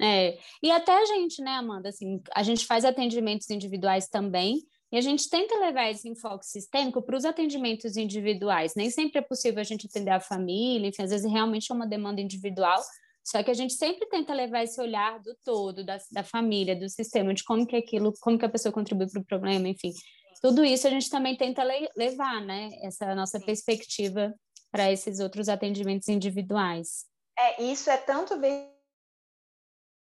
É, 0.00 0.38
e 0.62 0.70
até 0.70 0.92
a 0.96 1.04
gente, 1.04 1.42
né, 1.42 1.50
Amanda, 1.50 1.90
assim, 1.90 2.22
a 2.34 2.42
gente 2.42 2.64
faz 2.64 2.86
atendimentos 2.86 3.50
individuais 3.50 4.08
também, 4.08 4.56
e 4.92 4.96
a 4.96 5.00
gente 5.00 5.28
tenta 5.28 5.58
levar 5.58 5.90
esse 5.90 6.08
enfoque 6.08 6.46
sistêmico 6.46 7.00
para 7.00 7.16
os 7.16 7.24
atendimentos 7.24 7.96
individuais. 7.96 8.74
Nem 8.74 8.90
sempre 8.90 9.18
é 9.18 9.22
possível 9.22 9.60
a 9.60 9.64
gente 9.64 9.86
atender 9.86 10.10
a 10.10 10.20
família, 10.20 10.88
enfim, 10.88 11.02
às 11.02 11.10
vezes 11.10 11.30
realmente 11.30 11.70
é 11.70 11.74
uma 11.74 11.86
demanda 11.86 12.20
individual, 12.20 12.82
só 13.24 13.42
que 13.42 13.50
a 13.50 13.54
gente 13.54 13.74
sempre 13.74 14.08
tenta 14.08 14.34
levar 14.34 14.64
esse 14.64 14.80
olhar 14.80 15.20
do 15.20 15.36
todo, 15.44 15.84
da, 15.84 15.98
da 16.10 16.24
família, 16.24 16.74
do 16.74 16.88
sistema, 16.88 17.32
de 17.32 17.44
como 17.44 17.66
que 17.66 17.76
aquilo, 17.76 18.12
como 18.20 18.38
que 18.38 18.44
a 18.44 18.50
pessoa 18.50 18.72
contribui 18.72 19.08
para 19.08 19.20
o 19.20 19.24
problema, 19.24 19.68
enfim. 19.68 19.92
Tudo 20.40 20.64
isso 20.64 20.86
a 20.86 20.90
gente 20.90 21.10
também 21.10 21.36
tenta 21.36 21.62
le 21.62 21.88
levar, 21.96 22.40
né? 22.40 22.70
Essa 22.82 23.14
nossa 23.14 23.38
perspectiva 23.38 24.34
para 24.70 24.90
esses 24.90 25.20
outros 25.20 25.48
atendimentos 25.48 26.08
individuais. 26.08 27.04
É, 27.38 27.62
isso 27.62 27.90
é 27.90 27.96
tanto 27.96 28.40
ver 28.40 28.68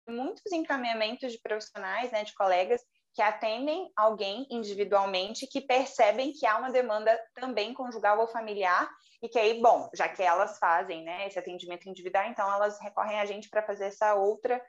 muitos 0.07 0.51
encaminhamentos 0.51 1.31
de 1.31 1.39
profissionais, 1.39 2.11
né, 2.11 2.23
de 2.23 2.33
colegas, 2.33 2.81
que 3.13 3.21
atendem 3.21 3.91
alguém 3.95 4.47
individualmente, 4.49 5.47
que 5.47 5.61
percebem 5.61 6.31
que 6.31 6.45
há 6.45 6.57
uma 6.57 6.71
demanda 6.71 7.19
também 7.35 7.73
conjugal 7.73 8.19
ou 8.19 8.27
familiar, 8.27 8.89
e 9.21 9.29
que 9.29 9.37
aí, 9.37 9.61
bom, 9.61 9.89
já 9.93 10.07
que 10.09 10.23
elas 10.23 10.57
fazem 10.57 11.03
né, 11.03 11.27
esse 11.27 11.37
atendimento 11.37 11.87
individual, 11.87 12.25
então 12.25 12.51
elas 12.51 12.79
recorrem 12.79 13.19
a 13.19 13.25
gente 13.25 13.49
para 13.49 13.61
fazer 13.61 13.85
essa 13.85 14.15
outra 14.15 14.61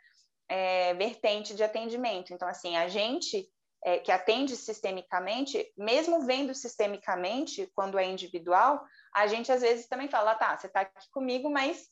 é, 0.48 0.92
vertente 0.94 1.54
de 1.54 1.62
atendimento. 1.62 2.34
Então, 2.34 2.46
assim, 2.48 2.76
a 2.76 2.88
gente 2.88 3.48
é, 3.84 3.98
que 3.98 4.12
atende 4.12 4.56
sistemicamente, 4.56 5.72
mesmo 5.76 6.26
vendo 6.26 6.54
sistemicamente, 6.54 7.70
quando 7.74 7.98
é 7.98 8.04
individual, 8.04 8.84
a 9.14 9.26
gente 9.26 9.50
às 9.50 9.62
vezes 9.62 9.86
também 9.86 10.08
fala, 10.08 10.34
tá, 10.34 10.56
você 10.56 10.66
está 10.66 10.82
aqui 10.82 11.10
comigo, 11.10 11.48
mas 11.50 11.88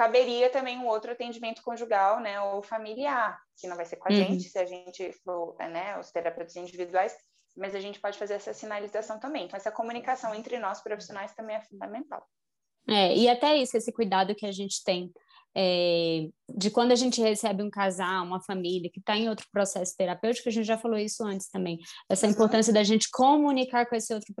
caberia 0.00 0.48
também 0.48 0.78
um 0.78 0.86
outro 0.86 1.12
atendimento 1.12 1.62
conjugal, 1.62 2.20
né, 2.20 2.40
ou 2.40 2.62
familiar, 2.62 3.38
que 3.54 3.68
não 3.68 3.76
vai 3.76 3.84
ser 3.84 3.96
com 3.96 4.08
a 4.08 4.10
uhum. 4.10 4.16
gente, 4.16 4.48
se 4.48 4.58
a 4.58 4.64
gente 4.64 5.12
for, 5.22 5.54
né, 5.58 6.00
os 6.00 6.10
terapeutas 6.10 6.56
individuais, 6.56 7.14
mas 7.54 7.74
a 7.74 7.80
gente 7.80 8.00
pode 8.00 8.18
fazer 8.18 8.32
essa 8.32 8.54
sinalização 8.54 9.20
também. 9.20 9.44
Então, 9.44 9.58
essa 9.58 9.70
comunicação 9.70 10.34
entre 10.34 10.58
nós 10.58 10.80
profissionais 10.80 11.34
também 11.34 11.56
é 11.56 11.60
fundamental. 11.60 12.26
É, 12.88 13.14
e 13.14 13.28
até 13.28 13.58
isso, 13.58 13.76
esse 13.76 13.92
cuidado 13.92 14.34
que 14.34 14.46
a 14.46 14.52
gente 14.52 14.82
tem 14.82 15.12
é, 15.56 16.28
de 16.56 16.70
quando 16.70 16.92
a 16.92 16.96
gente 16.96 17.20
recebe 17.20 17.62
um 17.62 17.70
casal, 17.70 18.24
uma 18.24 18.40
família 18.40 18.90
que 18.90 19.00
está 19.00 19.16
em 19.16 19.28
outro 19.28 19.46
processo 19.52 19.96
terapêutico, 19.96 20.48
a 20.48 20.52
gente 20.52 20.66
já 20.66 20.78
falou 20.78 20.98
isso 20.98 21.24
antes 21.24 21.48
também, 21.48 21.78
essa 22.08 22.26
importância 22.26 22.72
da 22.72 22.82
gente 22.82 23.08
comunicar 23.10 23.86
com 23.86 23.96
esse 23.96 24.12
outro 24.14 24.34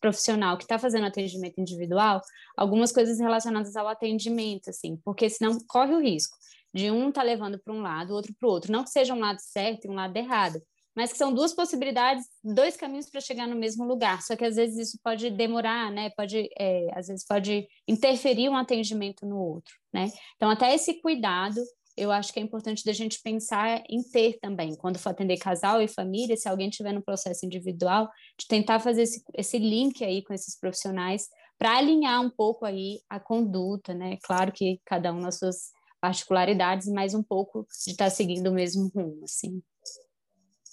profissional 0.00 0.56
que 0.56 0.64
está 0.64 0.78
fazendo 0.78 1.06
atendimento 1.06 1.60
individual, 1.60 2.20
algumas 2.56 2.92
coisas 2.92 3.18
relacionadas 3.18 3.76
ao 3.76 3.88
atendimento, 3.88 4.70
assim, 4.70 4.96
porque 5.04 5.28
senão 5.28 5.58
corre 5.68 5.94
o 5.94 6.00
risco 6.00 6.36
de 6.72 6.90
um 6.90 7.08
estar 7.08 7.20
tá 7.20 7.26
levando 7.26 7.58
para 7.58 7.72
um 7.72 7.80
lado, 7.80 8.10
o 8.10 8.16
outro 8.16 8.34
para 8.38 8.48
o 8.48 8.50
outro, 8.50 8.72
não 8.72 8.82
que 8.82 8.90
seja 8.90 9.14
um 9.14 9.20
lado 9.20 9.38
certo 9.40 9.84
e 9.84 9.90
um 9.90 9.94
lado 9.94 10.16
errado, 10.16 10.60
mas 10.94 11.12
que 11.12 11.18
são 11.18 11.32
duas 11.32 11.54
possibilidades, 11.54 12.24
dois 12.42 12.76
caminhos 12.76 13.08
para 13.08 13.20
chegar 13.20 13.48
no 13.48 13.56
mesmo 13.56 13.84
lugar. 13.84 14.22
Só 14.22 14.36
que 14.36 14.44
às 14.44 14.56
vezes 14.56 14.88
isso 14.88 14.98
pode 15.02 15.30
demorar, 15.30 15.90
né? 15.90 16.10
Pode, 16.16 16.48
é, 16.58 16.88
às 16.94 17.08
vezes 17.08 17.26
pode 17.26 17.66
interferir 17.88 18.48
um 18.48 18.56
atendimento 18.56 19.26
no 19.26 19.38
outro, 19.38 19.74
né? 19.92 20.10
Então 20.36 20.50
até 20.50 20.74
esse 20.74 21.00
cuidado 21.00 21.60
eu 21.96 22.10
acho 22.10 22.32
que 22.32 22.40
é 22.40 22.42
importante 22.42 22.84
da 22.84 22.92
gente 22.92 23.20
pensar 23.22 23.82
em 23.88 24.02
ter 24.02 24.38
também, 24.40 24.74
quando 24.74 24.98
for 24.98 25.10
atender 25.10 25.36
casal 25.36 25.80
e 25.80 25.86
família, 25.86 26.36
se 26.36 26.48
alguém 26.48 26.68
estiver 26.68 26.92
no 26.92 27.02
processo 27.02 27.46
individual, 27.46 28.08
de 28.38 28.48
tentar 28.48 28.80
fazer 28.80 29.02
esse, 29.02 29.22
esse 29.32 29.58
link 29.58 30.04
aí 30.04 30.22
com 30.24 30.34
esses 30.34 30.58
profissionais 30.58 31.28
para 31.56 31.78
alinhar 31.78 32.20
um 32.20 32.30
pouco 32.30 32.64
aí 32.64 33.00
a 33.08 33.20
conduta, 33.20 33.94
né? 33.94 34.18
Claro 34.24 34.50
que 34.52 34.80
cada 34.84 35.12
um 35.12 35.20
nas 35.20 35.38
suas 35.38 35.70
particularidades, 36.00 36.88
mas 36.88 37.14
um 37.14 37.22
pouco 37.22 37.66
de 37.84 37.92
estar 37.92 38.06
tá 38.06 38.10
seguindo 38.10 38.48
o 38.48 38.52
mesmo 38.52 38.90
rumo, 38.94 39.24
assim. 39.24 39.62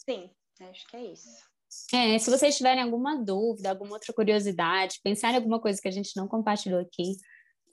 Sim, 0.05 0.29
acho 0.61 0.87
que 0.87 0.95
é 0.97 1.05
isso. 1.05 1.51
É, 1.93 2.19
se 2.19 2.29
vocês 2.29 2.57
tiverem 2.57 2.83
alguma 2.83 3.15
dúvida, 3.23 3.69
alguma 3.69 3.93
outra 3.93 4.13
curiosidade, 4.13 4.99
pensar 5.03 5.31
em 5.31 5.37
alguma 5.37 5.59
coisa 5.59 5.81
que 5.81 5.87
a 5.87 5.91
gente 5.91 6.15
não 6.17 6.27
compartilhou 6.27 6.81
aqui, 6.81 7.15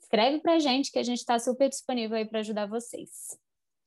escreve 0.01 0.39
para 0.39 0.53
a 0.53 0.59
gente 0.59 0.91
que 0.91 0.99
a 0.99 1.03
gente 1.03 1.19
está 1.19 1.37
super 1.37 1.69
disponível 1.69 2.17
aí 2.17 2.25
para 2.25 2.39
ajudar 2.39 2.65
vocês. 2.65 3.37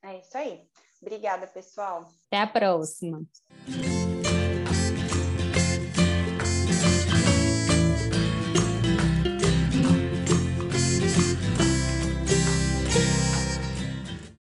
É 0.02 0.18
isso 0.18 0.36
aí. 0.36 0.66
Obrigada, 1.00 1.46
pessoal. 1.46 2.08
Até 2.26 2.40
a 2.40 2.46
próxima. 2.46 3.22